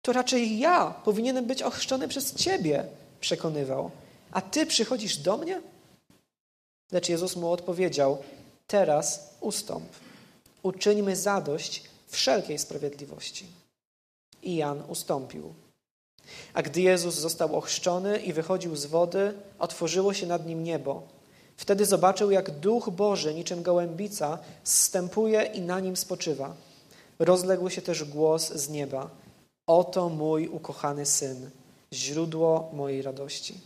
To 0.03 0.13
raczej 0.13 0.59
ja 0.59 0.95
powinienem 1.05 1.45
być 1.45 1.63
ochrzczony 1.63 2.09
przez 2.09 2.35
ciebie, 2.35 2.87
przekonywał. 3.21 3.91
A 4.33 4.41
ty 4.41 4.67
przychodzisz 4.67 5.17
do 5.17 5.37
mnie? 5.37 5.63
Lecz 6.93 7.09
Jezus 7.09 7.37
mu 7.37 7.53
odpowiedział: 7.53 8.23
Teraz 8.67 9.37
ustąp. 9.41 9.89
Uczyńmy 10.63 11.17
zadość 11.17 11.83
wszelkiej 12.09 12.59
sprawiedliwości. 12.59 13.47
I 14.43 14.57
Jan 14.57 14.83
ustąpił. 14.89 15.55
A 16.55 16.63
gdy 16.63 16.81
Jezus 16.81 17.15
został 17.15 17.57
ochrzczony 17.57 18.19
i 18.19 18.33
wychodził 18.33 18.77
z 18.77 18.87
wody, 18.87 19.35
otworzyło 19.59 20.15
się 20.15 20.27
nad 20.27 20.47
nim 20.47 20.65
niebo. 20.65 21.03
Wtedy 21.57 21.85
zobaczył, 21.87 22.31
jak 22.31 22.51
Duch 22.51 22.91
Boży, 22.91 23.35
niczym 23.35 23.63
gołębica, 23.63 24.39
zstępuje 24.65 25.43
i 25.43 25.61
na 25.61 25.81
nim 25.81 25.97
spoczywa. 25.97 26.55
Rozległ 27.19 27.71
się 27.71 27.83
też 27.83 28.05
głos 28.05 28.53
z 28.53 28.69
nieba: 28.69 29.11
Oto 29.67 30.09
mój 30.09 30.49
ukochany 30.49 31.07
syn, 31.07 31.51
źródło 31.93 32.71
mojej 32.73 33.03
radości. 33.03 33.61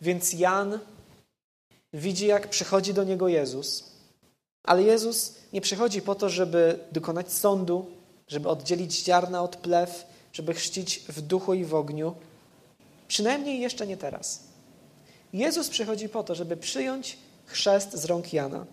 Więc 0.00 0.32
Jan 0.32 0.78
widzi, 1.92 2.26
jak 2.26 2.50
przychodzi 2.50 2.94
do 2.94 3.04
niego 3.04 3.28
Jezus, 3.28 3.84
ale 4.64 4.82
Jezus 4.82 5.34
nie 5.52 5.60
przychodzi 5.60 6.02
po 6.02 6.14
to, 6.14 6.28
żeby 6.28 6.78
dokonać 6.92 7.32
sądu, 7.32 7.86
żeby 8.28 8.48
oddzielić 8.48 9.04
ziarna 9.04 9.42
od 9.42 9.56
plew, 9.56 10.06
żeby 10.32 10.54
chrzcić 10.54 10.98
w 11.08 11.20
duchu 11.20 11.54
i 11.54 11.64
w 11.64 11.74
ogniu. 11.74 12.14
Przynajmniej 13.08 13.60
jeszcze 13.60 13.86
nie 13.86 13.96
teraz. 13.96 14.40
Jezus 15.32 15.68
przychodzi 15.68 16.08
po 16.08 16.22
to, 16.22 16.34
żeby 16.34 16.56
przyjąć 16.56 17.18
chrzest 17.46 17.92
z 17.92 18.04
rąk 18.04 18.32
Jana, 18.32 18.66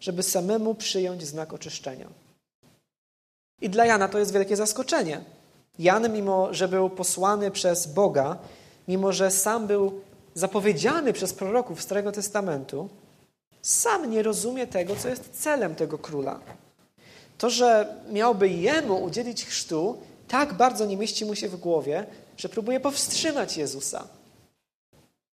żeby 0.00 0.22
samemu 0.22 0.74
przyjąć 0.74 1.26
znak 1.26 1.52
oczyszczenia. 1.52 2.08
I 3.60 3.70
dla 3.70 3.86
Jana 3.86 4.08
to 4.08 4.18
jest 4.18 4.32
wielkie 4.32 4.56
zaskoczenie. 4.56 5.20
Jan, 5.78 6.12
mimo 6.12 6.54
że 6.54 6.68
był 6.68 6.90
posłany 6.90 7.50
przez 7.50 7.86
Boga, 7.86 8.38
mimo 8.88 9.12
że 9.12 9.30
sam 9.30 9.66
był 9.66 10.00
zapowiedziany 10.34 11.12
przez 11.12 11.32
proroków 11.32 11.82
Starego 11.82 12.12
Testamentu, 12.12 12.88
sam 13.62 14.10
nie 14.10 14.22
rozumie 14.22 14.66
tego, 14.66 14.96
co 14.96 15.08
jest 15.08 15.30
celem 15.42 15.74
tego 15.74 15.98
króla. 15.98 16.40
To, 17.40 17.50
że 17.50 17.94
miałby 18.10 18.48
jemu 18.48 19.02
udzielić 19.02 19.44
chrztu, 19.44 19.98
tak 20.28 20.54
bardzo 20.54 20.86
nie 20.86 20.96
mieści 20.96 21.24
mu 21.24 21.34
się 21.34 21.48
w 21.48 21.56
głowie, 21.56 22.06
że 22.36 22.48
próbuje 22.48 22.80
powstrzymać 22.80 23.56
Jezusa. 23.56 24.08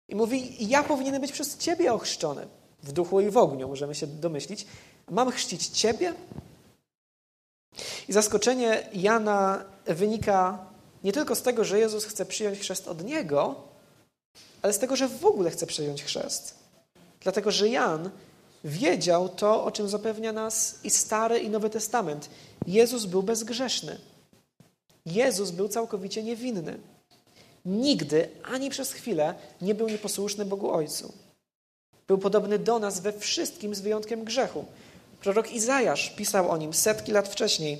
I 0.09 0.17
mówi: 0.17 0.69
Ja 0.69 0.83
powinienem 0.83 1.21
być 1.21 1.33
przez 1.33 1.59
ciebie 1.59 1.93
ochrzczony 1.93 2.47
w 2.83 2.93
duchu 2.93 3.21
i 3.21 3.31
w 3.31 3.37
ogniu, 3.37 3.69
możemy 3.69 3.95
się 3.95 4.07
domyślić. 4.07 4.67
Mam 5.11 5.31
chrzcić 5.31 5.67
ciebie? 5.67 6.15
I 8.09 8.12
zaskoczenie 8.12 8.88
Jana 8.93 9.65
wynika 9.87 10.67
nie 11.05 11.12
tylko 11.12 11.35
z 11.35 11.43
tego, 11.43 11.65
że 11.65 11.79
Jezus 11.79 12.05
chce 12.05 12.27
przyjąć 12.27 12.59
chrzest 12.59 12.88
od 12.88 13.05
niego, 13.05 13.55
ale 14.62 14.73
z 14.73 14.79
tego, 14.79 14.97
że 14.97 15.09
w 15.09 15.27
ogóle 15.27 15.51
chce 15.51 15.67
przyjąć 15.67 16.03
chrzest. 16.03 16.55
Dlatego, 17.21 17.51
że 17.51 17.69
Jan 17.69 18.11
wiedział 18.64 19.29
to, 19.29 19.64
o 19.64 19.70
czym 19.70 19.88
zapewnia 19.88 20.33
nas 20.33 20.79
i 20.85 20.90
Stary, 20.90 21.38
i 21.38 21.51
Nowy 21.51 21.70
Testament. 21.70 22.31
Jezus 22.66 23.05
był 23.05 23.22
bezgrzeszny. 23.22 23.98
Jezus 25.07 25.51
był 25.51 25.68
całkowicie 25.68 26.22
niewinny. 26.22 26.79
Nigdy, 27.64 28.29
ani 28.44 28.70
przez 28.70 28.92
chwilę, 28.92 29.35
nie 29.61 29.75
był 29.75 29.88
nieposłuszny 29.88 30.44
Bogu 30.44 30.70
Ojcu. 30.70 31.12
Był 32.07 32.18
podobny 32.18 32.59
do 32.59 32.79
nas 32.79 33.01
we 33.01 33.12
wszystkim 33.12 33.75
z 33.75 33.81
wyjątkiem 33.81 34.25
grzechu. 34.25 34.64
Prorok 35.20 35.53
Izajasz 35.53 36.11
pisał 36.11 36.51
o 36.51 36.57
nim 36.57 36.72
setki 36.72 37.12
lat 37.12 37.29
wcześniej, 37.29 37.79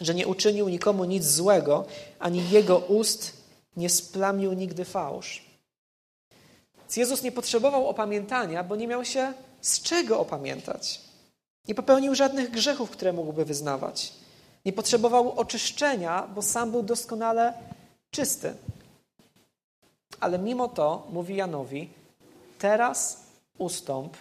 że 0.00 0.14
nie 0.14 0.26
uczynił 0.26 0.68
nikomu 0.68 1.04
nic 1.04 1.24
złego, 1.24 1.84
ani 2.18 2.50
jego 2.50 2.78
ust 2.78 3.32
nie 3.76 3.88
splamił 3.88 4.52
nigdy 4.52 4.84
fałsz. 4.84 5.44
Jezus 6.96 7.22
nie 7.22 7.32
potrzebował 7.32 7.88
opamiętania, 7.88 8.64
bo 8.64 8.76
nie 8.76 8.86
miał 8.86 9.04
się 9.04 9.32
z 9.60 9.82
czego 9.82 10.20
opamiętać. 10.20 11.00
Nie 11.68 11.74
popełnił 11.74 12.14
żadnych 12.14 12.50
grzechów, 12.50 12.90
które 12.90 13.12
mógłby 13.12 13.44
wyznawać. 13.44 14.12
Nie 14.64 14.72
potrzebował 14.72 15.32
oczyszczenia, 15.38 16.28
bo 16.34 16.42
sam 16.42 16.70
był 16.70 16.82
doskonale 16.82 17.54
czysty. 18.10 18.54
Ale 20.20 20.38
mimo 20.38 20.68
to, 20.68 21.06
mówi 21.10 21.36
Janowi, 21.36 21.88
teraz 22.58 23.22
ustąp, 23.58 24.16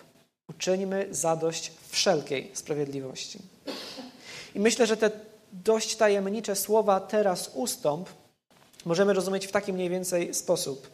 uczyńmy 0.50 1.08
zadość 1.12 1.72
wszelkiej 1.88 2.52
sprawiedliwości. 2.54 3.40
I 4.56 4.60
myślę, 4.60 4.88
że 4.88 4.98
te 4.98 5.12
dość 5.54 5.96
tajemnicze 5.96 6.56
słowa 6.56 7.00
teraz 7.00 7.52
ustąp 7.54 8.10
możemy 8.86 9.14
rozumieć 9.14 9.48
w 9.48 9.52
taki 9.52 9.74
mniej 9.74 9.90
więcej 9.90 10.34
sposób. 10.34 10.90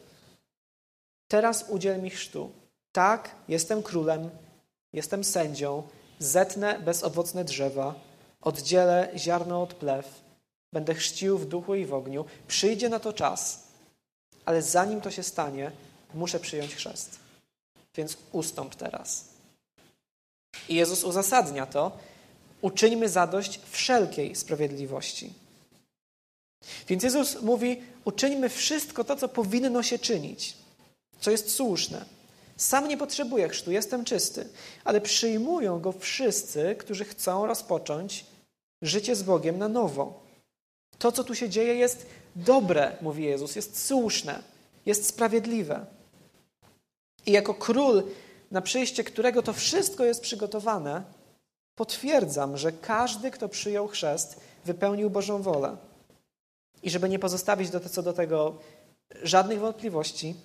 Teraz 1.27 1.65
udziel 1.69 2.01
mi 2.01 2.09
chrztu. 2.09 2.51
Tak, 2.95 3.35
jestem 3.47 3.83
królem, 3.83 4.29
jestem 4.93 5.23
sędzią, 5.23 5.83
zetnę 6.19 6.79
bezowocne 6.79 7.43
drzewa, 7.43 7.95
oddzielę 8.41 9.11
ziarno 9.17 9.63
od 9.63 9.73
plew, 9.73 10.21
będę 10.73 10.93
chrzcił 10.93 11.37
w 11.37 11.45
duchu 11.45 11.75
i 11.75 11.85
w 11.85 11.93
ogniu. 11.93 12.25
Przyjdzie 12.47 12.89
na 12.89 12.99
to 12.99 13.13
czas, 13.13 13.67
ale 14.45 14.61
zanim 14.61 15.01
to 15.01 15.11
się 15.11 15.23
stanie, 15.23 15.71
muszę 16.13 16.39
przyjąć 16.39 16.75
chrzest. 16.75 17.19
Więc 17.95 18.17
ustąp 18.31 18.75
teraz. 18.75 19.25
I 20.69 20.75
Jezus 20.75 21.03
uzasadnia 21.03 21.65
to, 21.65 21.97
uczyńmy 22.61 23.09
zadość 23.09 23.59
wszelkiej 23.71 24.35
sprawiedliwości. 24.35 25.33
Więc 26.87 27.03
Jezus 27.03 27.41
mówi, 27.41 27.81
uczyńmy 28.05 28.49
wszystko 28.49 29.03
to, 29.03 29.15
co 29.15 29.29
powinno 29.29 29.83
się 29.83 29.99
czynić, 29.99 30.57
co 31.19 31.31
jest 31.31 31.55
słuszne. 31.55 32.14
Sam 32.57 32.87
nie 32.87 32.97
potrzebuję 32.97 33.49
chrztu, 33.49 33.71
jestem 33.71 34.05
czysty, 34.05 34.49
ale 34.83 35.01
przyjmują 35.01 35.79
go 35.79 35.91
wszyscy, 35.91 36.75
którzy 36.79 37.05
chcą 37.05 37.45
rozpocząć 37.45 38.25
życie 38.81 39.15
z 39.15 39.23
Bogiem 39.23 39.57
na 39.57 39.67
nowo. 39.67 40.23
To, 40.97 41.11
co 41.11 41.23
tu 41.23 41.35
się 41.35 41.49
dzieje, 41.49 41.75
jest 41.75 42.05
dobre, 42.35 42.97
mówi 43.01 43.23
Jezus, 43.23 43.55
jest 43.55 43.85
słuszne, 43.85 44.43
jest 44.85 45.07
sprawiedliwe. 45.07 45.85
I 47.25 47.31
jako 47.31 47.53
król, 47.53 48.03
na 48.51 48.61
przyjście 48.61 49.03
którego 49.03 49.41
to 49.43 49.53
wszystko 49.53 50.05
jest 50.05 50.21
przygotowane, 50.21 51.03
potwierdzam, 51.75 52.57
że 52.57 52.71
każdy, 52.71 53.31
kto 53.31 53.49
przyjął 53.49 53.87
chrzest, 53.87 54.39
wypełnił 54.65 55.09
Bożą 55.09 55.41
wolę. 55.41 55.77
I 56.83 56.89
żeby 56.89 57.09
nie 57.09 57.19
pozostawić 57.19 57.69
do, 57.69 57.79
co 57.79 58.03
do 58.03 58.13
tego 58.13 58.57
żadnych 59.23 59.59
wątpliwości 59.59 60.35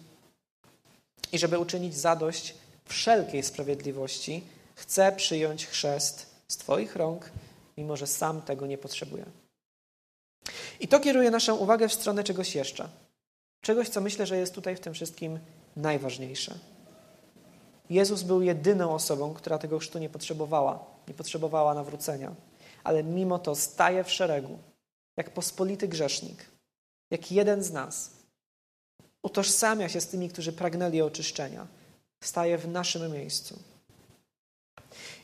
i 1.33 1.39
żeby 1.39 1.59
uczynić 1.59 1.97
zadość 1.97 2.55
wszelkiej 2.85 3.43
sprawiedliwości, 3.43 4.43
chcę 4.75 5.13
przyjąć 5.13 5.67
chrzest 5.67 6.27
z 6.49 6.57
Twoich 6.57 6.97
rąk, 6.97 7.31
mimo 7.77 7.97
że 7.97 8.07
sam 8.07 8.43
tego 8.43 8.67
nie 8.67 8.79
potrzebuję. 8.79 9.25
I 10.81 10.89
to 10.89 11.01
kieruje 11.01 11.31
naszą 11.31 11.57
uwagę 11.57 11.89
w 11.89 11.95
stronę 11.95 12.25
czegoś 12.25 12.55
jeszcze. 12.55 12.89
Czegoś, 13.61 13.89
co 13.89 14.01
myślę, 14.01 14.27
że 14.27 14.37
jest 14.37 14.55
tutaj 14.55 14.77
w 14.77 14.81
tym 14.81 14.95
wszystkim 14.95 15.39
najważniejsze. 15.77 16.59
Jezus 17.91 18.23
był 18.23 18.43
jedyną 18.43 18.95
osobą, 18.95 19.35
która 19.35 19.59
tego 19.59 19.79
chrztu 19.79 19.99
nie 19.99 20.09
potrzebowała, 20.09 20.85
nie 21.09 21.15
potrzebowała 21.15 21.75
nawrócenia, 21.75 22.35
ale 22.85 23.05
mimo 23.05 23.39
to 23.39 23.55
staje 23.55 24.05
w 24.05 24.11
szeregu, 24.11 24.59
jak 25.17 25.31
pospolity 25.31 25.89
grzesznik, 25.89 26.45
jak 27.11 27.33
jeden 27.33 27.63
z 27.63 27.73
nas. 27.73 28.20
Utożsamia 29.23 29.89
się 29.89 30.01
z 30.01 30.09
tymi, 30.09 30.29
którzy 30.29 30.53
pragnęli 30.53 31.01
oczyszczenia. 31.01 31.67
Staje 32.25 32.59
w 32.59 32.69
naszym 32.69 33.13
miejscu. 33.13 33.59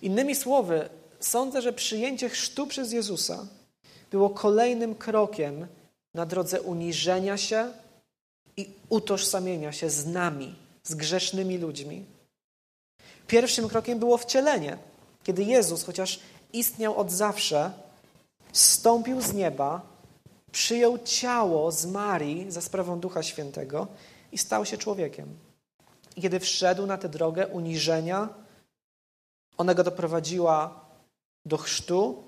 Innymi 0.02 0.34
słowy, 0.34 0.88
sądzę, 1.20 1.62
że 1.62 1.72
przyjęcie 1.72 2.28
chrztu 2.28 2.66
przez 2.66 2.92
Jezusa 2.92 3.46
było 4.10 4.30
kolejnym 4.30 4.94
krokiem 4.94 5.66
na 6.14 6.26
drodze 6.26 6.62
uniżenia 6.62 7.36
się 7.36 7.72
i 8.56 8.70
utożsamienia 8.88 9.72
się 9.72 9.90
z 9.90 10.06
nami, 10.06 10.54
z 10.82 10.94
grzesznymi 10.94 11.58
ludźmi. 11.58 12.04
Pierwszym 13.26 13.68
krokiem 13.68 13.98
było 13.98 14.18
wcielenie, 14.18 14.78
kiedy 15.24 15.42
Jezus, 15.42 15.84
chociaż 15.84 16.20
istniał 16.52 16.96
od 16.96 17.10
zawsze, 17.10 17.70
stąpił 18.52 19.20
z 19.20 19.32
nieba, 19.32 19.95
przyjął 20.56 20.98
ciało 20.98 21.72
z 21.72 21.86
Marii 21.86 22.50
za 22.50 22.60
sprawą 22.60 23.00
Ducha 23.00 23.22
Świętego 23.22 23.86
i 24.32 24.38
stał 24.38 24.66
się 24.66 24.76
człowiekiem. 24.78 25.28
I 26.16 26.22
kiedy 26.22 26.40
wszedł 26.40 26.86
na 26.86 26.98
tę 26.98 27.08
drogę 27.08 27.46
uniżenia, 27.46 28.28
ona 29.56 29.74
go 29.74 29.84
doprowadziła 29.84 30.80
do 31.46 31.56
chrztu, 31.56 32.24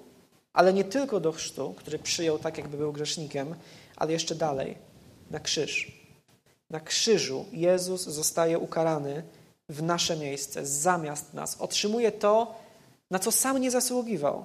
ale 0.53 0.73
nie 0.73 0.85
tylko 0.85 1.21
do 1.21 1.33
chrztu, 1.33 1.75
który 1.77 1.99
przyjął 1.99 2.39
tak, 2.39 2.59
jakby 2.59 2.77
był 2.77 2.93
grzesznikiem, 2.93 3.55
ale 3.97 4.13
jeszcze 4.13 4.35
dalej, 4.35 4.79
na 5.31 5.41
krzyż. 5.41 5.93
Na 6.71 6.81
krzyżu 6.81 7.47
Jezus 7.53 8.03
zostaje 8.03 8.59
ukarany 8.59 9.23
w 9.69 9.83
nasze 9.83 10.17
miejsce, 10.17 10.67
zamiast 10.67 11.35
nas. 11.35 11.61
Otrzymuje 11.61 12.13
to, 12.13 12.55
na 13.11 13.19
co 13.19 13.33
sam 13.33 13.59
nie 13.59 13.71
zasługiwał. 13.71 14.45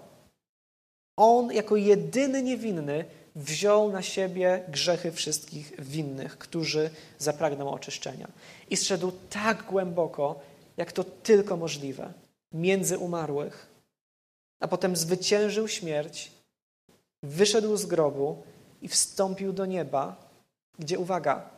On, 1.15 1.51
jako 1.51 1.75
jedyny 1.75 2.43
niewinny, 2.43 3.05
wziął 3.35 3.91
na 3.91 4.01
siebie 4.01 4.63
grzechy 4.67 5.11
wszystkich 5.11 5.73
winnych, 5.79 6.37
którzy 6.37 6.89
zapragną 7.19 7.71
oczyszczenia. 7.71 8.27
I 8.69 8.77
zszedł 8.77 9.11
tak 9.29 9.63
głęboko, 9.63 10.39
jak 10.77 10.91
to 10.91 11.03
tylko 11.03 11.57
możliwe, 11.57 12.13
między 12.53 12.97
umarłych. 12.97 13.67
A 14.59 14.67
potem 14.67 14.95
zwyciężył 14.95 15.67
śmierć, 15.67 16.31
wyszedł 17.23 17.77
z 17.77 17.85
grobu 17.85 18.43
i 18.81 18.87
wstąpił 18.87 19.53
do 19.53 19.65
nieba, 19.65 20.15
gdzie, 20.79 20.99
uwaga, 20.99 21.49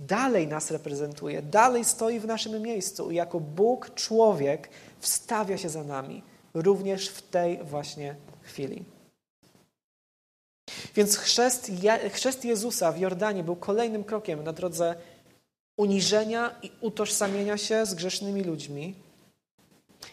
dalej 0.00 0.48
nas 0.48 0.70
reprezentuje, 0.70 1.42
dalej 1.42 1.84
stoi 1.84 2.20
w 2.20 2.26
naszym 2.26 2.62
miejscu 2.62 3.10
i 3.10 3.14
jako 3.14 3.40
Bóg, 3.40 3.94
człowiek, 3.94 4.68
wstawia 5.00 5.58
się 5.58 5.68
za 5.68 5.84
nami, 5.84 6.22
również 6.54 7.08
w 7.08 7.22
tej 7.22 7.64
właśnie 7.64 8.16
chwili. 8.42 8.95
Więc 10.94 11.16
chrzest, 11.16 11.70
chrzest 12.12 12.44
Jezusa 12.44 12.92
w 12.92 12.98
Jordanie 12.98 13.44
był 13.44 13.56
kolejnym 13.56 14.04
krokiem 14.04 14.44
na 14.44 14.52
drodze 14.52 14.94
uniżenia 15.76 16.54
i 16.62 16.70
utożsamienia 16.80 17.58
się 17.58 17.86
z 17.86 17.94
grzesznymi 17.94 18.44
ludźmi. 18.44 18.94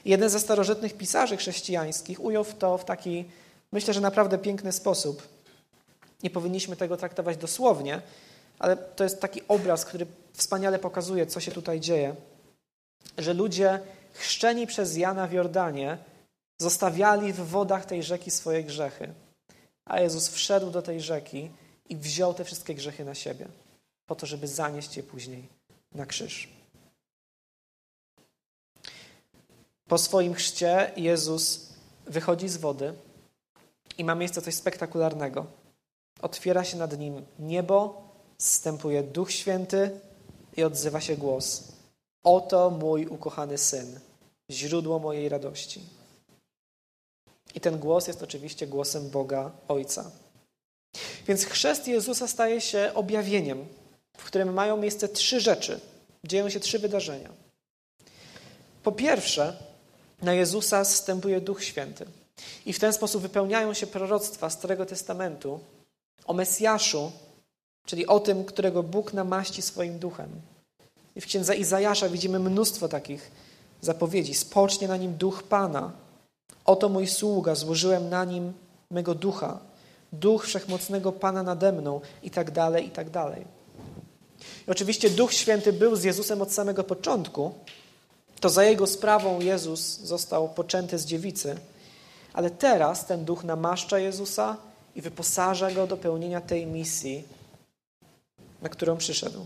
Jeden 0.06 0.30
ze 0.30 0.40
starożytnych 0.40 0.98
pisarzy 0.98 1.38
chrześcijańskich 1.38 2.24
ujął 2.24 2.46
to 2.46 2.78
w 2.78 2.86
taki, 2.86 3.26
myślę, 3.72 3.94
że 3.94 4.02
naprawdę 4.02 4.38
piękny 4.38 4.72
sposób. 4.72 5.28
Nie 6.24 6.30
powinniśmy 6.30 6.76
tego 6.76 6.98
traktować 6.98 7.38
dosłownie, 7.38 8.02
ale 8.60 8.78
to 8.78 9.04
jest 9.04 9.22
taki 9.22 9.42
obraz, 9.48 9.86
który 9.86 10.06
wspaniale 10.34 10.80
pokazuje, 10.80 11.26
co 11.26 11.40
się 11.40 11.52
tutaj 11.52 11.80
dzieje. 11.80 12.16
Że 13.18 13.34
ludzie 13.34 13.80
chrzczeni 14.14 14.68
przez 14.68 14.98
Jana 14.98 15.28
w 15.28 15.34
Jordanie 15.34 15.98
zostawiali 16.62 17.34
w 17.34 17.48
wodach 17.48 17.86
tej 17.86 18.04
rzeki 18.04 18.32
swoje 18.32 18.64
grzechy. 18.64 19.14
A 19.86 20.00
Jezus 20.00 20.28
wszedł 20.28 20.72
do 20.72 20.82
tej 20.82 21.02
rzeki 21.02 21.52
i 21.90 21.96
wziął 21.96 22.34
te 22.34 22.44
wszystkie 22.44 22.76
grzechy 22.76 23.06
na 23.06 23.16
siebie, 23.16 23.48
po 24.06 24.16
to, 24.16 24.26
żeby 24.26 24.48
zanieść 24.48 24.98
je 24.98 25.04
później 25.04 25.48
na 25.92 26.06
krzyż. 26.06 26.50
Po 29.88 29.98
swoim 29.98 30.34
chrzcie 30.34 30.92
Jezus 30.98 31.70
wychodzi 32.06 32.50
z 32.50 32.58
wody 32.58 32.94
i 33.98 34.04
ma 34.04 34.16
miejsce 34.16 34.42
coś 34.42 34.56
spektakularnego. 34.56 35.46
Otwiera 36.22 36.64
się 36.64 36.78
nad 36.78 37.00
nim 37.00 37.26
niebo, 37.40 38.04
zstępuje 38.38 39.04
Duch 39.04 39.32
Święty 39.32 40.00
i 40.58 40.64
odzywa 40.64 41.02
się 41.02 41.18
głos. 41.18 41.64
Oto 42.24 42.70
mój 42.70 43.08
ukochany 43.08 43.58
syn, 43.58 44.00
źródło 44.50 45.00
mojej 45.00 45.30
radości. 45.30 45.82
I 47.54 47.60
ten 47.60 47.80
głos 47.80 48.08
jest 48.08 48.24
oczywiście 48.24 48.68
głosem 48.68 49.10
Boga 49.10 49.52
Ojca. 49.68 50.12
Więc 51.28 51.46
chrzest 51.46 51.88
Jezusa 51.88 52.28
staje 52.28 52.62
się 52.62 52.92
objawieniem, 52.96 53.66
w 54.18 54.24
którym 54.24 54.54
mają 54.54 54.78
miejsce 54.78 55.10
trzy 55.10 55.40
rzeczy. 55.40 55.80
Dzieją 56.24 56.50
się 56.50 56.60
trzy 56.60 56.80
wydarzenia. 56.80 57.30
Po 58.84 58.92
pierwsze, 58.92 59.58
na 60.22 60.34
Jezusa 60.34 60.86
zstępuje 60.86 61.42
Duch 61.42 61.64
Święty. 61.64 62.06
I 62.66 62.74
w 62.74 62.80
ten 62.80 62.94
sposób 62.94 63.22
wypełniają 63.22 63.74
się 63.74 63.88
proroctwa 63.88 64.50
Starego 64.50 64.86
Testamentu 64.86 65.60
o 66.26 66.34
Mesjaszu, 66.34 67.12
czyli 67.86 68.08
o 68.08 68.20
tym, 68.20 68.46
którego 68.46 68.84
Bóg 68.84 69.14
namaści 69.14 69.62
swoim 69.62 70.00
duchem. 70.00 70.30
I 71.16 71.22
w 71.22 71.26
księdze 71.26 71.56
Izajasza 71.56 72.10
widzimy 72.10 72.40
mnóstwo 72.40 72.88
takich 72.88 73.32
zapowiedzi. 73.82 74.34
Spocznie 74.34 74.88
na 74.88 74.98
nim 74.98 75.18
duch 75.18 75.44
Pana, 75.44 75.92
Oto 76.66 76.90
mój 76.90 77.08
sługa, 77.08 77.56
złożyłem 77.56 78.10
na 78.10 78.26
nim 78.26 78.54
mego 78.92 79.16
ducha, 79.16 79.60
duch 80.14 80.46
wszechmocnego 80.46 81.12
Pana 81.12 81.44
nade 81.44 81.72
mną 81.72 82.02
i 82.24 82.30
tak 82.30 82.52
dalej, 82.52 82.88
i 82.88 82.92
tak 82.92 83.10
dalej. 83.10 83.46
I 84.68 84.72
oczywiście 84.72 85.10
Duch 85.10 85.34
Święty 85.34 85.74
był 85.74 85.96
z 85.96 86.04
Jezusem 86.04 86.42
od 86.42 86.52
samego 86.52 86.84
początku. 86.84 87.54
To 88.40 88.50
za 88.50 88.64
jego 88.64 88.88
sprawą 88.88 89.40
Jezus 89.40 90.00
został 90.00 90.50
poczęty 90.50 90.98
z 90.98 91.06
dziewicy, 91.06 91.58
ale 92.34 92.50
teraz 92.50 93.06
ten 93.06 93.26
duch 93.26 93.44
namaszcza 93.44 94.00
Jezusa 94.00 94.58
i 94.96 95.02
wyposaża 95.02 95.72
go 95.72 95.88
do 95.88 95.98
pełnienia 95.98 96.42
tej 96.42 96.66
misji, 96.66 97.24
na 98.62 98.70
którą 98.70 98.98
przyszedł. 98.98 99.46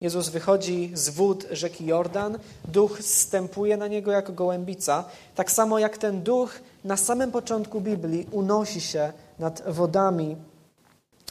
Jezus 0.00 0.28
wychodzi 0.28 0.90
z 0.94 1.08
wód 1.08 1.46
rzeki 1.50 1.86
Jordan, 1.86 2.38
duch 2.68 3.02
zstępuje 3.02 3.76
na 3.76 3.86
niego 3.86 4.10
jako 4.10 4.32
gołębica, 4.32 5.04
tak 5.34 5.50
samo 5.50 5.78
jak 5.78 5.98
ten 5.98 6.22
duch 6.22 6.60
na 6.84 6.96
samym 6.96 7.30
początku 7.30 7.80
Biblii 7.80 8.26
unosi 8.32 8.80
się 8.80 9.12
nad 9.38 9.62
wodami, 9.66 10.36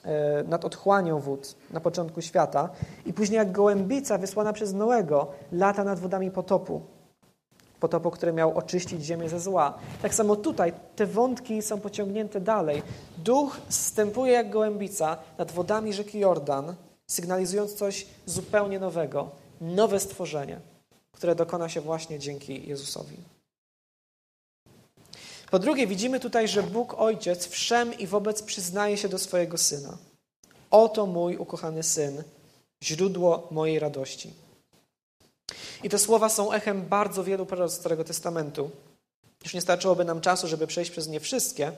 e, 0.05 0.43
nad 0.43 0.65
otchłanią 0.65 1.19
wód 1.19 1.55
na 1.71 1.79
początku 1.79 2.21
świata 2.21 2.69
i 3.05 3.13
później 3.13 3.37
jak 3.37 3.51
gołębica 3.51 4.17
wysłana 4.17 4.53
przez 4.53 4.73
Noego 4.73 5.27
lata 5.51 5.83
nad 5.83 5.99
wodami 5.99 6.31
potopu. 6.31 6.81
Potopu, 7.79 8.11
który 8.11 8.33
miał 8.33 8.57
oczyścić 8.57 9.03
ziemię 9.03 9.29
ze 9.29 9.39
zła. 9.39 9.73
Tak 10.01 10.13
samo 10.13 10.35
tutaj 10.35 10.73
te 10.95 11.05
wątki 11.05 11.61
są 11.61 11.79
pociągnięte 11.79 12.41
dalej. 12.41 12.81
Duch 13.17 13.57
zstępuje 13.69 14.33
jak 14.33 14.49
gołębica 14.49 15.17
nad 15.37 15.51
wodami 15.51 15.93
rzeki 15.93 16.19
Jordan, 16.19 16.75
sygnalizując 17.09 17.73
coś 17.73 18.05
zupełnie 18.25 18.79
nowego, 18.79 19.31
nowe 19.61 19.99
stworzenie, 19.99 20.59
które 21.11 21.35
dokona 21.35 21.69
się 21.69 21.81
właśnie 21.81 22.19
dzięki 22.19 22.67
Jezusowi. 22.67 23.17
Po 25.51 25.59
drugie, 25.59 25.87
widzimy 25.87 26.19
tutaj, 26.19 26.47
że 26.47 26.63
Bóg 26.63 26.93
Ojciec 26.93 27.47
wszem 27.47 27.97
i 27.97 28.07
wobec 28.07 28.41
przyznaje 28.41 28.97
się 28.97 29.09
do 29.09 29.17
swojego 29.17 29.57
Syna. 29.57 29.97
Oto 30.71 31.05
mój 31.05 31.37
ukochany 31.37 31.83
Syn, 31.83 32.23
źródło 32.83 33.47
mojej 33.51 33.79
radości. 33.79 34.33
I 35.83 35.89
te 35.89 35.99
słowa 35.99 36.29
są 36.29 36.51
echem 36.51 36.85
bardzo 36.85 37.23
wielu 37.23 37.45
proroc 37.45 37.73
Starego 37.73 38.03
Testamentu. 38.03 38.71
Już 39.43 39.53
nie 39.53 39.61
starczyłoby 39.61 40.05
nam 40.05 40.21
czasu, 40.21 40.47
żeby 40.47 40.67
przejść 40.67 40.91
przez 40.91 41.07
nie 41.07 41.19
wszystkie, 41.19 41.71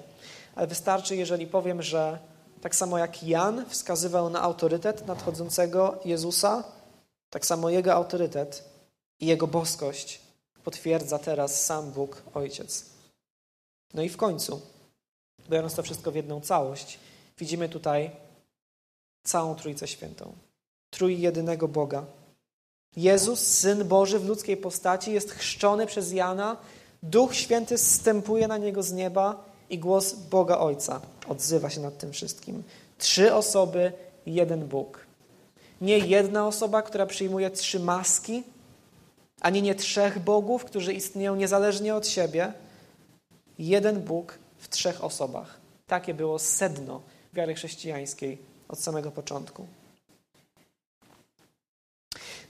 ale 0.55 0.67
wystarczy, 0.67 1.15
jeżeli 1.15 1.47
powiem, 1.47 1.81
że 1.81 2.19
tak 2.61 2.75
samo 2.75 2.97
jak 2.97 3.23
Jan 3.23 3.65
wskazywał 3.69 4.29
na 4.29 4.41
autorytet 4.41 5.07
nadchodzącego 5.07 5.99
Jezusa, 6.05 6.63
tak 7.29 7.45
samo 7.45 7.69
jego 7.69 7.93
autorytet 7.93 8.63
i 9.19 9.25
jego 9.25 9.47
boskość 9.47 10.21
potwierdza 10.63 11.19
teraz 11.19 11.65
sam 11.65 11.91
Bóg 11.91 12.23
Ojciec. 12.33 12.85
No 13.93 14.01
i 14.01 14.09
w 14.09 14.17
końcu, 14.17 14.61
biorąc 15.49 15.75
to 15.75 15.83
wszystko 15.83 16.11
w 16.11 16.15
jedną 16.15 16.41
całość, 16.41 16.99
widzimy 17.37 17.69
tutaj 17.69 18.11
całą 19.23 19.55
Trójcę 19.55 19.87
Świętą. 19.87 20.33
Trójjedynego 20.89 21.67
Boga. 21.67 22.05
Jezus, 22.95 23.39
Syn 23.39 23.87
Boży 23.87 24.19
w 24.19 24.25
ludzkiej 24.25 24.57
postaci, 24.57 25.13
jest 25.13 25.31
chrzczony 25.31 25.85
przez 25.85 26.11
Jana, 26.11 26.57
Duch 27.03 27.35
Święty 27.35 27.77
zstępuje 27.77 28.47
na 28.47 28.57
Niego 28.57 28.83
z 28.83 28.91
nieba 28.91 29.50
i 29.71 29.79
głos 29.79 30.13
Boga 30.13 30.57
Ojca 30.57 31.01
odzywa 31.27 31.69
się 31.69 31.81
nad 31.81 31.97
tym 31.97 32.11
wszystkim. 32.11 32.63
Trzy 32.97 33.33
osoby, 33.33 33.91
jeden 34.25 34.67
Bóg. 34.67 35.05
Nie 35.81 35.97
jedna 35.97 36.47
osoba, 36.47 36.81
która 36.81 37.05
przyjmuje 37.05 37.49
trzy 37.49 37.79
maski, 37.79 38.43
ani 39.41 39.61
nie 39.61 39.75
trzech 39.75 40.19
bogów, 40.19 40.65
którzy 40.65 40.93
istnieją 40.93 41.35
niezależnie 41.35 41.95
od 41.95 42.07
siebie. 42.07 42.53
Jeden 43.59 44.01
Bóg 44.01 44.39
w 44.57 44.69
trzech 44.69 45.03
osobach. 45.03 45.59
Takie 45.87 46.13
było 46.13 46.39
sedno 46.39 47.01
wiary 47.33 47.53
chrześcijańskiej 47.53 48.37
od 48.67 48.79
samego 48.79 49.11
początku. 49.11 49.65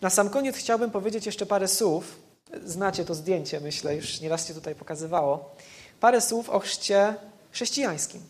Na 0.02 0.10
sam 0.10 0.30
koniec 0.30 0.56
chciałbym 0.56 0.92
powiedzieć 0.92 1.26
jeszcze 1.26 1.46
parę 1.46 1.68
słów. 1.68 2.20
Znacie 2.66 3.06
to 3.06 3.16
zdjęcie, 3.16 3.60
myślę, 3.60 3.96
już 3.96 4.22
nieraz 4.22 4.48
się 4.48 4.54
tutaj 4.54 4.76
pokazywało. 4.76 5.56
Parę 6.02 6.22
słów 6.22 6.50
o 6.50 6.60
chrzcie 6.60 7.16
chrześcijańskim. 7.52 8.22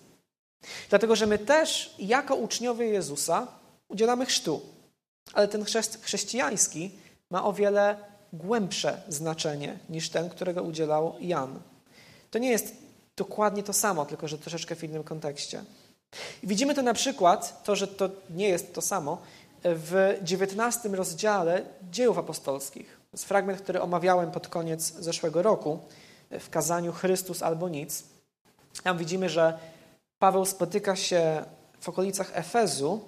Dlatego, 0.89 1.15
że 1.15 1.28
my 1.28 1.39
też, 1.39 1.95
jako 1.99 2.36
uczniowie 2.36 2.86
Jezusa, 2.86 3.47
udzielamy 3.88 4.26
chrztu. 4.26 4.61
Ale 5.34 5.47
ten 5.47 5.65
chrzest 5.65 6.03
chrześcijański 6.03 6.91
ma 7.30 7.43
o 7.43 7.53
wiele 7.53 7.97
głębsze 8.34 9.01
znaczenie 9.07 9.80
niż 9.89 10.09
ten, 10.09 10.30
którego 10.30 10.63
udzielał 10.63 11.15
Jan. 11.19 11.59
To 12.32 12.39
nie 12.39 12.49
jest 12.49 12.74
dokładnie 13.17 13.63
to 13.63 13.74
samo, 13.74 14.05
tylko 14.05 14.28
że 14.28 14.38
troszeczkę 14.38 14.76
w 14.76 14.84
innym 14.84 15.03
kontekście. 15.03 15.63
I 16.43 16.47
widzimy 16.47 16.76
to 16.76 16.82
na 16.82 16.93
przykład, 16.93 17.63
to, 17.63 17.76
że 17.76 17.88
to 17.88 18.09
nie 18.30 18.49
jest 18.49 18.74
to 18.74 18.82
samo, 18.82 19.22
w 19.63 20.17
XIX 20.22 20.93
rozdziale 20.93 21.61
dziejów 21.91 22.17
apostolskich. 22.17 22.88
To 22.88 23.17
jest 23.17 23.26
fragment, 23.26 23.61
który 23.61 23.82
omawiałem 23.82 24.32
pod 24.32 24.47
koniec 24.47 24.93
zeszłego 24.99 25.41
roku 25.41 25.80
w 26.40 26.50
kazaniu 26.50 26.94
Chrystus 26.94 27.44
albo 27.44 27.70
nic. 27.70 28.04
Tam 28.84 28.98
widzimy, 28.98 29.30
że 29.30 29.60
Paweł 30.20 30.46
spotyka 30.46 30.96
się 30.96 31.46
w 31.80 31.90
okolicach 31.90 32.32
Efezu 32.34 33.02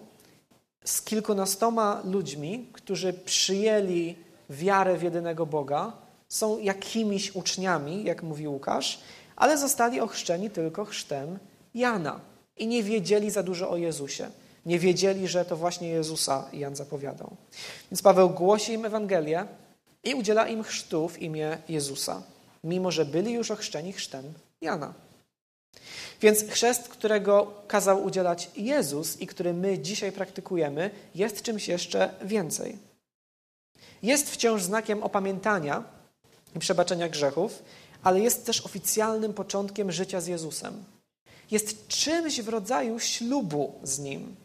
z 0.86 1.02
kilkunastoma 1.02 2.02
ludźmi, 2.06 2.70
którzy 2.74 3.14
przyjęli 3.14 4.16
wiarę 4.50 4.98
w 4.98 5.04
jedynego 5.04 5.46
Boga, 5.46 5.92
są 6.30 6.60
jakimiś 6.60 7.36
uczniami, 7.36 8.04
jak 8.04 8.24
mówi 8.24 8.48
Łukasz, 8.48 9.00
ale 9.36 9.58
zostali 9.58 10.00
ochrzczeni 10.00 10.50
tylko 10.50 10.86
chrztem 10.86 11.40
Jana 11.74 12.20
i 12.58 12.68
nie 12.68 12.84
wiedzieli 12.84 13.32
za 13.32 13.44
dużo 13.44 13.70
o 13.70 13.78
Jezusie. 13.78 14.30
Nie 14.66 14.80
wiedzieli, 14.80 15.28
że 15.28 15.46
to 15.46 15.58
właśnie 15.58 15.88
Jezusa 15.88 16.48
Jan 16.54 16.76
zapowiadał. 16.76 17.36
Więc 17.92 18.02
Paweł 18.02 18.30
głosi 18.30 18.74
im 18.74 18.86
Ewangelię 18.86 19.46
i 20.04 20.16
udziela 20.16 20.48
im 20.48 20.64
chrztu 20.64 21.10
w 21.10 21.22
imię 21.22 21.58
Jezusa, 21.70 22.22
mimo 22.64 22.91
że 22.91 23.05
byli 23.05 23.34
już 23.34 23.51
ochrzczeni 23.51 23.93
chrztem 23.93 24.34
Jana. 24.61 24.93
Więc 26.22 26.43
chrzest, 26.43 26.88
którego 26.88 27.53
kazał 27.68 28.03
udzielać 28.03 28.49
Jezus 28.55 29.22
i 29.22 29.28
który 29.28 29.53
my 29.53 29.80
dzisiaj 29.80 30.11
praktykujemy, 30.11 30.89
jest 31.16 31.41
czymś 31.41 31.68
jeszcze 31.68 32.14
więcej. 32.22 32.78
Jest 34.03 34.30
wciąż 34.32 34.64
znakiem 34.64 35.03
opamiętania 35.03 35.84
i 36.55 36.59
przebaczenia 36.59 37.09
grzechów, 37.09 37.64
ale 38.03 38.20
jest 38.20 38.45
też 38.45 38.66
oficjalnym 38.66 39.34
początkiem 39.34 39.91
życia 39.91 40.22
z 40.22 40.28
Jezusem. 40.28 40.84
Jest 41.51 41.88
czymś 41.88 42.41
w 42.41 42.49
rodzaju 42.49 42.99
ślubu 42.99 43.80
z 43.84 43.99
Nim. 43.99 44.36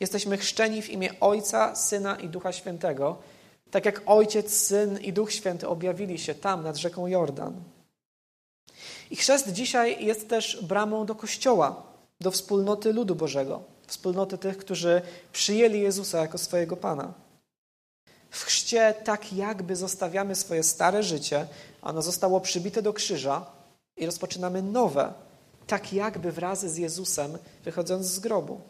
Jesteśmy 0.00 0.38
chrzczeni 0.38 0.82
w 0.82 0.90
imię 0.90 1.10
Ojca, 1.20 1.76
Syna 1.76 2.16
i 2.16 2.28
Ducha 2.28 2.52
Świętego, 2.52 3.18
tak 3.70 3.84
jak 3.84 4.02
Ojciec, 4.06 4.54
Syn 4.54 4.98
i 4.98 5.12
Duch 5.12 5.32
Święty 5.32 5.68
objawili 5.68 6.18
się 6.18 6.34
tam 6.34 6.62
nad 6.62 6.76
rzeką 6.76 7.06
Jordan. 7.06 7.54
I 9.10 9.16
chrzest 9.16 9.52
dzisiaj 9.52 10.04
jest 10.04 10.28
też 10.28 10.64
bramą 10.64 11.06
do 11.06 11.14
Kościoła, 11.14 11.82
do 12.20 12.30
wspólnoty 12.30 12.92
ludu 12.92 13.14
Bożego, 13.14 13.62
wspólnoty 13.86 14.38
tych, 14.38 14.58
którzy 14.58 15.02
przyjęli 15.32 15.80
Jezusa 15.80 16.18
jako 16.18 16.38
swojego 16.38 16.76
Pana. 16.76 17.12
W 18.30 18.44
chrzcie 18.44 18.94
tak 19.04 19.32
jakby 19.32 19.76
zostawiamy 19.76 20.34
swoje 20.34 20.62
stare 20.62 21.02
życie, 21.02 21.46
ono 21.82 22.02
zostało 22.02 22.40
przybite 22.40 22.82
do 22.82 22.92
krzyża 22.92 23.46
i 23.96 24.06
rozpoczynamy 24.06 24.62
nowe, 24.62 25.12
tak 25.66 25.92
jakby 25.92 26.32
wraz 26.32 26.66
z 26.66 26.76
Jezusem 26.76 27.38
wychodząc 27.64 28.06
z 28.06 28.18
grobu. 28.18 28.60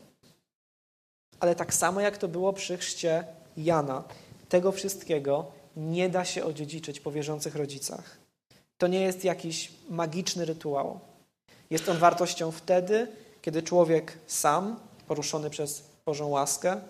Ale 1.41 1.55
tak 1.55 1.75
samo 1.75 2.01
jak 2.01 2.19
to 2.19 2.29
było 2.29 2.53
przy 2.53 2.79
chrzcie 2.79 3.25
Jana, 3.57 4.05
tego 4.51 4.73
wszystkiego 4.73 5.53
nie 5.77 6.09
da 6.09 6.25
się 6.25 6.45
odziedziczyć 6.45 7.01
po 7.01 7.13
wierzących 7.13 7.57
rodzicach. 7.57 8.17
To 8.79 8.87
nie 8.87 9.01
jest 9.01 9.25
jakiś 9.25 9.73
magiczny 9.91 10.45
rytuał. 10.45 11.01
Jest 11.71 11.89
on 11.89 11.99
wartością 11.99 12.51
wtedy, 12.51 13.09
kiedy 13.43 13.63
człowiek 13.63 14.19
sam, 14.27 14.81
poruszony 15.07 15.51
przez 15.51 15.83
Bożą 16.07 16.29
łaskę, 16.29 16.81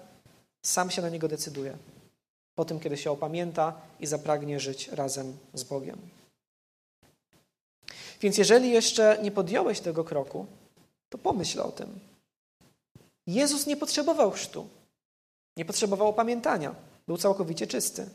sam 0.63 0.91
się 0.91 1.03
na 1.03 1.09
niego 1.09 1.29
decyduje. 1.29 1.77
Po 2.55 2.65
tym, 2.65 2.81
kiedy 2.81 2.97
się 2.97 3.11
opamięta 3.11 3.81
i 4.01 4.07
zapragnie 4.07 4.61
żyć 4.61 4.89
razem 4.89 5.37
z 5.55 5.65
Bogiem. 5.65 5.99
Więc 8.21 8.39
jeżeli 8.39 8.71
jeszcze 8.71 9.19
nie 9.23 9.31
podjąłeś 9.31 9.81
tego 9.81 10.05
kroku, 10.05 10.47
to 11.09 11.19
pomyśl 11.19 11.61
o 11.61 11.73
tym. 11.73 12.01
Jezus 13.27 13.67
nie 13.67 13.77
potrzebował 13.77 14.31
chrztu. 14.31 14.69
Nie 15.57 15.65
potrzebował 15.65 16.09
opamiętania. 16.09 16.90
Był 17.07 17.17
całkowicie 17.17 17.67
czysty. 17.67 18.07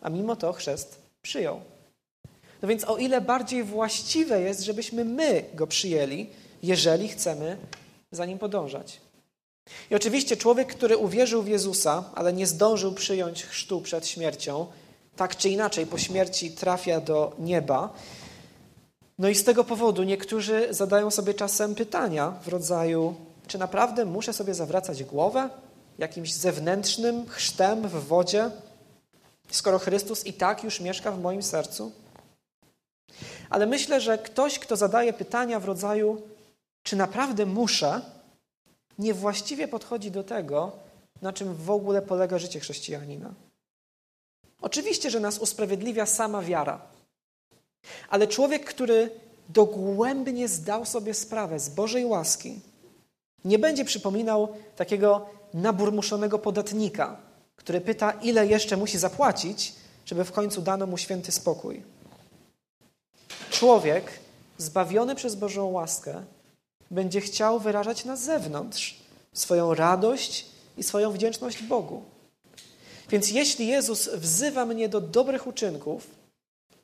A 0.00 0.08
mimo 0.08 0.36
to 0.36 0.52
chrzest 0.52 0.98
przyjął. 1.22 1.60
No 2.62 2.68
więc 2.68 2.84
o 2.84 2.96
ile 2.96 3.20
bardziej 3.20 3.64
właściwe 3.64 4.40
jest, 4.40 4.60
żebyśmy 4.60 5.04
my 5.04 5.44
go 5.54 5.66
przyjęli, 5.66 6.30
jeżeli 6.62 7.08
chcemy 7.08 7.56
za 8.10 8.26
nim 8.26 8.38
podążać. 8.38 9.00
I 9.90 9.94
oczywiście 9.94 10.36
człowiek, 10.36 10.74
który 10.76 10.96
uwierzył 10.96 11.42
w 11.42 11.48
Jezusa, 11.48 12.04
ale 12.14 12.32
nie 12.32 12.46
zdążył 12.46 12.92
przyjąć 12.92 13.44
chrztu 13.44 13.80
przed 13.80 14.06
śmiercią, 14.06 14.66
tak 15.16 15.36
czy 15.36 15.48
inaczej 15.48 15.86
po 15.86 15.98
śmierci 15.98 16.50
trafia 16.50 17.00
do 17.00 17.36
nieba. 17.38 17.92
No 19.18 19.28
i 19.28 19.34
z 19.34 19.44
tego 19.44 19.64
powodu 19.64 20.02
niektórzy 20.02 20.66
zadają 20.70 21.10
sobie 21.10 21.34
czasem 21.34 21.74
pytania 21.74 22.30
w 22.42 22.48
rodzaju: 22.48 23.14
czy 23.46 23.58
naprawdę 23.58 24.04
muszę 24.04 24.32
sobie 24.32 24.54
zawracać 24.54 25.04
głowę 25.04 25.48
jakimś 25.98 26.34
zewnętrznym 26.34 27.28
chrztem 27.28 27.88
w 27.88 28.06
wodzie, 28.06 28.50
skoro 29.50 29.78
Chrystus 29.78 30.26
i 30.26 30.32
tak 30.32 30.64
już 30.64 30.80
mieszka 30.80 31.12
w 31.12 31.20
moim 31.20 31.42
sercu? 31.42 31.92
Ale 33.50 33.66
myślę, 33.66 34.00
że 34.00 34.18
ktoś, 34.18 34.58
kto 34.58 34.76
zadaje 34.76 35.12
pytania 35.12 35.60
w 35.60 35.64
rodzaju, 35.64 36.22
czy 36.82 36.96
naprawdę 36.96 37.46
muszę, 37.46 38.00
niewłaściwie 38.98 39.68
podchodzi 39.68 40.10
do 40.10 40.24
tego, 40.24 40.72
na 41.22 41.32
czym 41.32 41.54
w 41.54 41.70
ogóle 41.70 42.02
polega 42.02 42.38
życie 42.38 42.60
chrześcijanina. 42.60 43.34
Oczywiście, 44.60 45.10
że 45.10 45.20
nas 45.20 45.38
usprawiedliwia 45.38 46.06
sama 46.06 46.42
wiara, 46.42 46.80
ale 48.08 48.26
człowiek, 48.26 48.64
który 48.64 49.10
dogłębnie 49.48 50.48
zdał 50.48 50.86
sobie 50.86 51.14
sprawę 51.14 51.58
z 51.58 51.68
Bożej 51.68 52.04
łaski, 52.04 52.60
nie 53.44 53.58
będzie 53.58 53.84
przypominał 53.84 54.48
takiego 54.76 55.26
naburmuszonego 55.54 56.38
podatnika, 56.38 57.16
który 57.56 57.80
pyta, 57.80 58.10
ile 58.10 58.46
jeszcze 58.46 58.76
musi 58.76 58.98
zapłacić, 58.98 59.74
żeby 60.06 60.24
w 60.24 60.32
końcu 60.32 60.62
dano 60.62 60.86
mu 60.86 60.98
święty 60.98 61.32
spokój. 61.32 61.82
Człowiek 63.50 64.12
zbawiony 64.58 65.14
przez 65.14 65.34
Bożą 65.34 65.70
łaskę 65.70 66.22
będzie 66.90 67.20
chciał 67.20 67.60
wyrażać 67.60 68.04
na 68.04 68.16
zewnątrz 68.16 69.00
swoją 69.32 69.74
radość 69.74 70.46
i 70.78 70.82
swoją 70.82 71.12
wdzięczność 71.12 71.62
Bogu. 71.62 72.02
Więc 73.08 73.30
jeśli 73.30 73.66
Jezus 73.66 74.08
wzywa 74.08 74.66
mnie 74.66 74.88
do 74.88 75.00
dobrych 75.00 75.46
uczynków, 75.46 76.06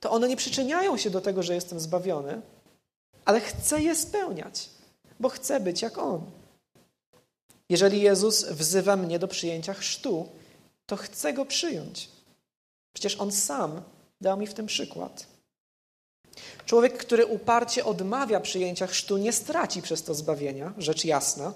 to 0.01 0.11
one 0.11 0.29
nie 0.29 0.37
przyczyniają 0.37 0.97
się 0.97 1.11
do 1.11 1.21
tego, 1.21 1.43
że 1.43 1.55
jestem 1.55 1.81
zbawiony, 1.81 2.41
ale 3.25 3.41
chcę 3.41 3.83
je 3.83 3.97
spełniać, 3.97 4.69
bo 5.21 5.29
chcę 5.29 5.61
być 5.61 5.83
jak 5.83 5.99
On. 5.99 6.21
Jeżeli 7.69 8.01
Jezus 8.01 8.45
wzywa 8.45 8.97
mnie 8.97 9.19
do 9.19 9.29
przyjęcia 9.29 9.75
chrztu, 9.75 10.29
to 10.87 10.97
chcę 10.97 11.33
go 11.33 11.45
przyjąć. 11.45 12.09
Przecież 12.93 13.21
On 13.21 13.33
sam 13.33 13.83
dał 14.21 14.39
mi 14.39 14.47
w 14.47 14.55
tym 14.55 14.67
przykład. 14.67 15.27
Człowiek, 16.67 16.99
który 16.99 17.27
uparcie 17.27 17.85
odmawia 17.85 18.41
przyjęcia 18.41 18.87
chrztu, 18.87 19.17
nie 19.17 19.33
straci 19.33 19.83
przez 19.83 20.03
to 20.03 20.15
zbawienia, 20.15 20.73
rzecz 20.79 21.05
jasna, 21.05 21.53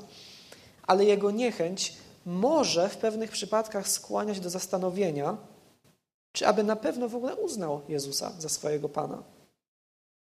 ale 0.83 1.05
jego 1.05 1.31
niechęć 1.31 1.93
może 2.27 2.89
w 2.89 2.97
pewnych 2.97 3.31
przypadkach 3.31 3.89
skłaniać 3.89 4.41
do 4.41 4.51
zastanowienia, 4.51 5.37
czy 6.33 6.47
aby 6.47 6.63
na 6.63 6.77
pewno 6.77 7.09
w 7.09 7.17
ogóle 7.17 7.37
uznał 7.37 7.81
Jezusa 7.89 8.33
za 8.39 8.49
swojego 8.49 8.89
Pana. 8.89 9.23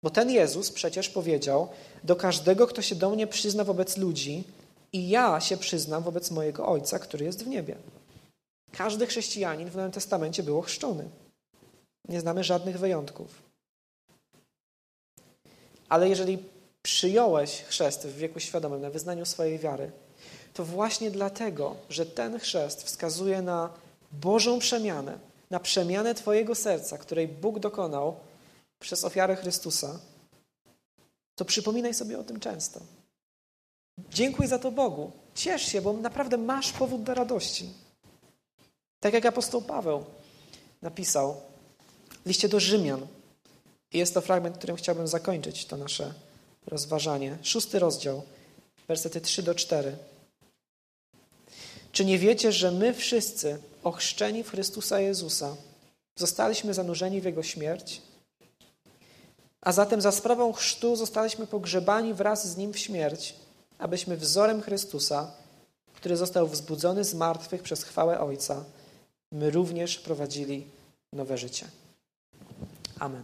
Bo 0.03 0.11
ten 0.11 0.31
Jezus 0.31 0.71
przecież 0.71 1.09
powiedział: 1.09 1.69
Do 2.05 2.17
każdego, 2.17 2.67
kto 2.67 2.83
się 2.83 2.95
do 2.95 3.11
mnie 3.11 3.27
przyzna 3.27 3.65
wobec 3.65 3.97
ludzi, 3.97 4.45
i 4.93 5.09
ja 5.09 5.41
się 5.41 5.57
przyznam 5.57 6.03
wobec 6.03 6.31
mojego 6.31 6.67
Ojca, 6.67 6.99
który 6.99 7.25
jest 7.25 7.45
w 7.45 7.49
niebie. 7.49 7.77
Każdy 8.73 9.07
chrześcijanin 9.07 9.71
w 9.71 9.77
Nowym 9.77 9.93
Testamencie 9.93 10.43
był 10.43 10.59
ochrzczony. 10.59 11.09
Nie 12.09 12.21
znamy 12.21 12.45
żadnych 12.45 12.79
wyjątków. 12.79 13.43
Ale 15.89 16.09
jeżeli 16.09 16.39
przyjąłeś 16.83 17.63
chrzest 17.63 18.07
w 18.07 18.17
wieku 18.17 18.41
świadomym, 18.41 18.81
na 18.81 18.91
wyznaniu 18.91 19.27
swojej 19.27 19.59
wiary, 19.59 19.93
to 20.55 20.65
właśnie 20.65 21.11
dlatego, 21.11 21.77
że 21.89 22.07
ten 22.07 22.39
chrzest 22.39 22.83
wskazuje 22.83 23.43
na 23.43 23.71
Bożą 24.13 24.59
przemianę, 24.59 25.19
na 25.51 25.61
przemianę 25.61 26.15
Twojego 26.15 26.55
serca, 26.55 26.99
której 26.99 27.29
Bóg 27.29 27.59
dokonał 27.59 28.17
przez 28.79 29.05
ofiarę 29.05 29.37
Chrystusa, 29.37 29.99
to 31.35 31.45
przypominaj 31.45 31.95
sobie 31.95 32.19
o 32.19 32.25
tym 32.25 32.41
często. 32.41 32.81
Dziękuj 34.11 34.47
za 34.47 34.59
to 34.59 34.71
Bogu. 34.71 35.13
Ciesz 35.35 35.63
się, 35.63 35.83
bo 35.83 35.93
naprawdę 35.93 36.37
masz 36.37 36.73
powód 36.73 37.03
do 37.03 37.15
radości. 37.15 37.73
Tak 39.01 39.15
jak 39.15 39.27
apostoł 39.27 39.63
Paweł 39.63 40.05
napisał 40.83 41.41
w 42.25 42.29
liście 42.29 42.49
do 42.49 42.61
Rzymian. 42.61 43.07
I 43.93 43.99
jest 43.99 44.15
to 44.15 44.21
fragment, 44.21 44.59
którym 44.59 44.77
chciałbym 44.77 45.09
zakończyć 45.09 45.67
to 45.67 45.77
nasze 45.77 46.15
rozważanie. 46.67 47.39
Szósty 47.43 47.79
rozdział, 47.79 48.23
wersety 48.89 49.21
3 49.21 49.43
do 49.43 49.55
4. 49.55 49.97
Czy 51.93 52.05
nie 52.05 52.19
wiecie, 52.19 52.53
że 52.53 52.71
my 52.71 52.95
wszyscy, 52.95 53.59
ochrzczeni 53.85 54.45
w 54.45 54.51
Chrystusa 54.51 55.01
Jezusa, 55.01 55.57
zostaliśmy 56.17 56.75
zanurzeni 56.75 57.21
w 57.21 57.25
Jego 57.25 57.43
śmierć? 57.43 58.03
A 59.61 59.73
zatem 59.73 60.01
za 60.01 60.13
sprawą 60.13 60.53
chrztu 60.53 60.97
zostaliśmy 60.97 61.47
pogrzebani 61.47 62.15
wraz 62.15 62.49
z 62.49 62.57
Nim 62.57 62.73
w 62.73 62.79
śmierć, 62.79 63.35
abyśmy 63.81 64.17
wzorem 64.17 64.63
Chrystusa, 64.63 65.31
który 65.95 66.17
został 66.17 66.47
wzbudzony 66.47 67.05
z 67.05 67.15
martwych 67.15 67.63
przez 67.63 67.83
chwałę 67.83 68.21
Ojca, 68.21 68.65
my 69.33 69.51
również 69.51 69.99
prowadzili 69.99 70.67
nowe 71.13 71.39
życie. 71.39 71.67
Amen. 72.99 73.23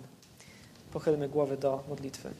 Pochylmy 0.92 1.28
głowy 1.28 1.56
do 1.56 1.84
modlitwy. 1.88 2.30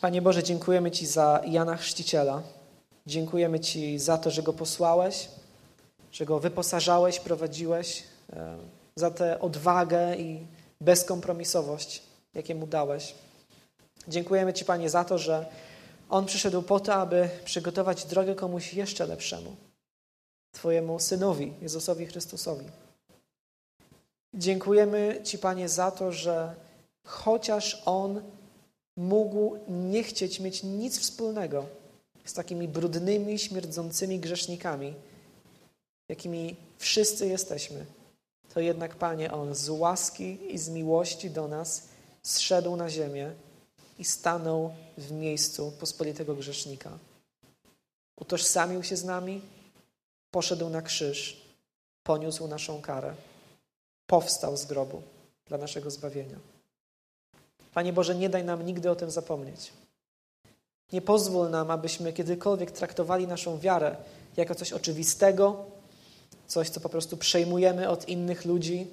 Panie 0.00 0.22
Boże, 0.22 0.42
dziękujemy 0.42 0.90
Ci 0.90 1.06
za 1.06 1.42
Jana 1.46 1.76
Chrzciciela. 1.76 2.42
Dziękujemy 3.06 3.60
Ci 3.60 3.98
za 3.98 4.18
to, 4.18 4.30
że 4.30 4.42
go 4.42 4.52
posłałeś, 4.52 5.28
że 6.12 6.24
go 6.24 6.38
wyposażałeś, 6.38 7.20
prowadziłeś, 7.20 8.02
e, 8.32 8.56
za 8.96 9.10
tę 9.10 9.40
odwagę 9.40 10.16
i 10.16 10.46
bezkompromisowość, 10.80 12.07
jakie 12.38 12.54
mu 12.54 12.66
dałeś. 12.66 13.14
Dziękujemy 14.08 14.52
Ci, 14.52 14.64
Panie, 14.64 14.90
za 14.90 15.04
to, 15.04 15.18
że 15.18 15.46
on 16.10 16.26
przyszedł 16.26 16.62
po 16.62 16.80
to, 16.80 16.94
aby 16.94 17.28
przygotować 17.44 18.04
drogę 18.04 18.34
komuś 18.34 18.74
jeszcze 18.74 19.06
lepszemu 19.06 19.56
Twojemu 20.52 20.98
synowi, 20.98 21.52
Jezusowi 21.62 22.06
Chrystusowi. 22.06 22.64
Dziękujemy 24.34 25.20
Ci, 25.24 25.38
Panie, 25.38 25.68
za 25.68 25.90
to, 25.90 26.12
że 26.12 26.54
chociaż 27.04 27.82
on 27.86 28.22
mógł 28.96 29.58
nie 29.68 30.02
chcieć 30.02 30.40
mieć 30.40 30.62
nic 30.62 30.98
wspólnego 30.98 31.66
z 32.24 32.32
takimi 32.32 32.68
brudnymi, 32.68 33.38
śmierdzącymi 33.38 34.20
grzesznikami, 34.20 34.94
jakimi 36.08 36.56
wszyscy 36.78 37.26
jesteśmy, 37.26 37.86
to 38.54 38.60
jednak, 38.60 38.94
Panie, 38.94 39.32
On 39.32 39.54
z 39.54 39.68
łaski 39.68 40.54
i 40.54 40.58
z 40.58 40.68
miłości 40.68 41.30
do 41.30 41.48
nas 41.48 41.97
zszedł 42.22 42.76
na 42.76 42.90
ziemię 42.90 43.32
i 43.98 44.04
stanął 44.04 44.74
w 44.98 45.12
miejscu 45.12 45.72
pospolitego 45.80 46.34
grzesznika. 46.34 46.90
Utożsamił 48.16 48.82
się 48.82 48.96
z 48.96 49.04
nami, 49.04 49.42
poszedł 50.30 50.68
na 50.68 50.82
krzyż, 50.82 51.42
poniósł 52.02 52.48
naszą 52.48 52.82
karę, 52.82 53.14
powstał 54.06 54.56
z 54.56 54.64
grobu 54.64 55.02
dla 55.46 55.58
naszego 55.58 55.90
zbawienia. 55.90 56.38
Panie 57.74 57.92
Boże, 57.92 58.14
nie 58.14 58.28
daj 58.28 58.44
nam 58.44 58.66
nigdy 58.66 58.90
o 58.90 58.96
tym 58.96 59.10
zapomnieć. 59.10 59.72
Nie 60.92 61.02
pozwól 61.02 61.50
nam, 61.50 61.70
abyśmy 61.70 62.12
kiedykolwiek 62.12 62.70
traktowali 62.70 63.26
naszą 63.26 63.58
wiarę 63.58 63.96
jako 64.36 64.54
coś 64.54 64.72
oczywistego, 64.72 65.64
coś, 66.46 66.68
co 66.68 66.80
po 66.80 66.88
prostu 66.88 67.16
przejmujemy 67.16 67.88
od 67.88 68.08
innych 68.08 68.44
ludzi, 68.44 68.86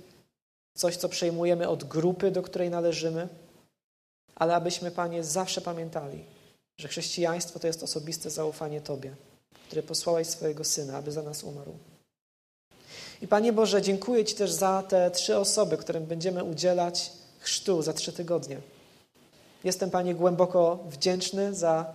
coś, 0.75 0.97
co 0.97 1.09
przejmujemy 1.09 1.69
od 1.69 1.83
grupy, 1.83 2.31
do 2.31 2.41
której 2.41 2.69
należymy, 2.69 3.27
ale 4.35 4.55
abyśmy, 4.55 4.91
Panie, 4.91 5.23
zawsze 5.23 5.61
pamiętali, 5.61 6.23
że 6.77 6.87
chrześcijaństwo 6.87 7.59
to 7.59 7.67
jest 7.67 7.83
osobiste 7.83 8.29
zaufanie 8.29 8.81
Tobie, 8.81 9.15
które 9.67 9.83
posłałeś 9.83 10.27
swojego 10.27 10.63
Syna, 10.63 10.97
aby 10.97 11.11
za 11.11 11.21
nas 11.21 11.43
umarł. 11.43 11.73
I 13.21 13.27
Panie 13.27 13.53
Boże, 13.53 13.81
dziękuję 13.81 14.25
Ci 14.25 14.35
też 14.35 14.51
za 14.51 14.83
te 14.83 15.11
trzy 15.11 15.37
osoby, 15.37 15.77
którym 15.77 16.05
będziemy 16.05 16.43
udzielać 16.43 17.11
chrztu 17.39 17.81
za 17.81 17.93
trzy 17.93 18.13
tygodnie. 18.13 18.57
Jestem, 19.63 19.91
Panie, 19.91 20.15
głęboko 20.15 20.79
wdzięczny 20.89 21.53
za 21.53 21.93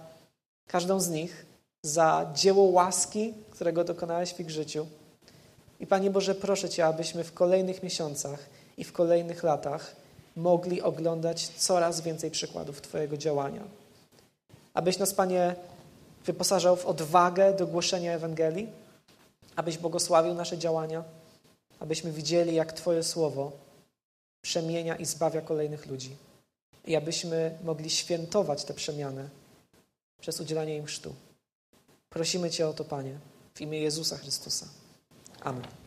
każdą 0.66 1.00
z 1.00 1.08
nich, 1.08 1.46
za 1.82 2.30
dzieło 2.34 2.64
łaski, 2.64 3.34
którego 3.50 3.84
dokonałeś 3.84 4.34
w 4.34 4.40
ich 4.40 4.50
życiu. 4.50 4.86
I 5.80 5.86
Panie 5.86 6.10
Boże, 6.10 6.34
proszę 6.34 6.68
Cię, 6.68 6.86
abyśmy 6.86 7.24
w 7.24 7.32
kolejnych 7.32 7.82
miesiącach 7.82 8.48
i 8.80 8.84
w 8.84 8.92
kolejnych 8.92 9.42
latach 9.42 9.96
mogli 10.36 10.82
oglądać 10.82 11.48
coraz 11.48 12.00
więcej 12.00 12.30
przykładów 12.30 12.80
Twojego 12.80 13.16
działania. 13.16 13.62
Abyś 14.74 14.98
nas, 14.98 15.14
Panie, 15.14 15.54
wyposażał 16.24 16.76
w 16.76 16.86
odwagę 16.86 17.54
do 17.54 17.66
głoszenia 17.66 18.12
Ewangelii, 18.12 18.68
abyś 19.56 19.78
błogosławił 19.78 20.34
nasze 20.34 20.58
działania, 20.58 21.04
abyśmy 21.80 22.12
widzieli, 22.12 22.54
jak 22.54 22.72
Twoje 22.72 23.02
słowo 23.02 23.52
przemienia 24.42 24.96
i 24.96 25.04
zbawia 25.04 25.40
kolejnych 25.40 25.86
ludzi. 25.86 26.16
I 26.86 26.96
abyśmy 26.96 27.58
mogli 27.64 27.90
świętować 27.90 28.64
te 28.64 28.74
przemiany 28.74 29.28
przez 30.20 30.40
udzielanie 30.40 30.76
im 30.76 30.84
chrztu. 30.84 31.14
Prosimy 32.10 32.50
Cię 32.50 32.68
o 32.68 32.72
to, 32.72 32.84
Panie, 32.84 33.18
w 33.54 33.60
imię 33.60 33.80
Jezusa 33.80 34.16
Chrystusa. 34.16 34.66
Amen. 35.40 35.80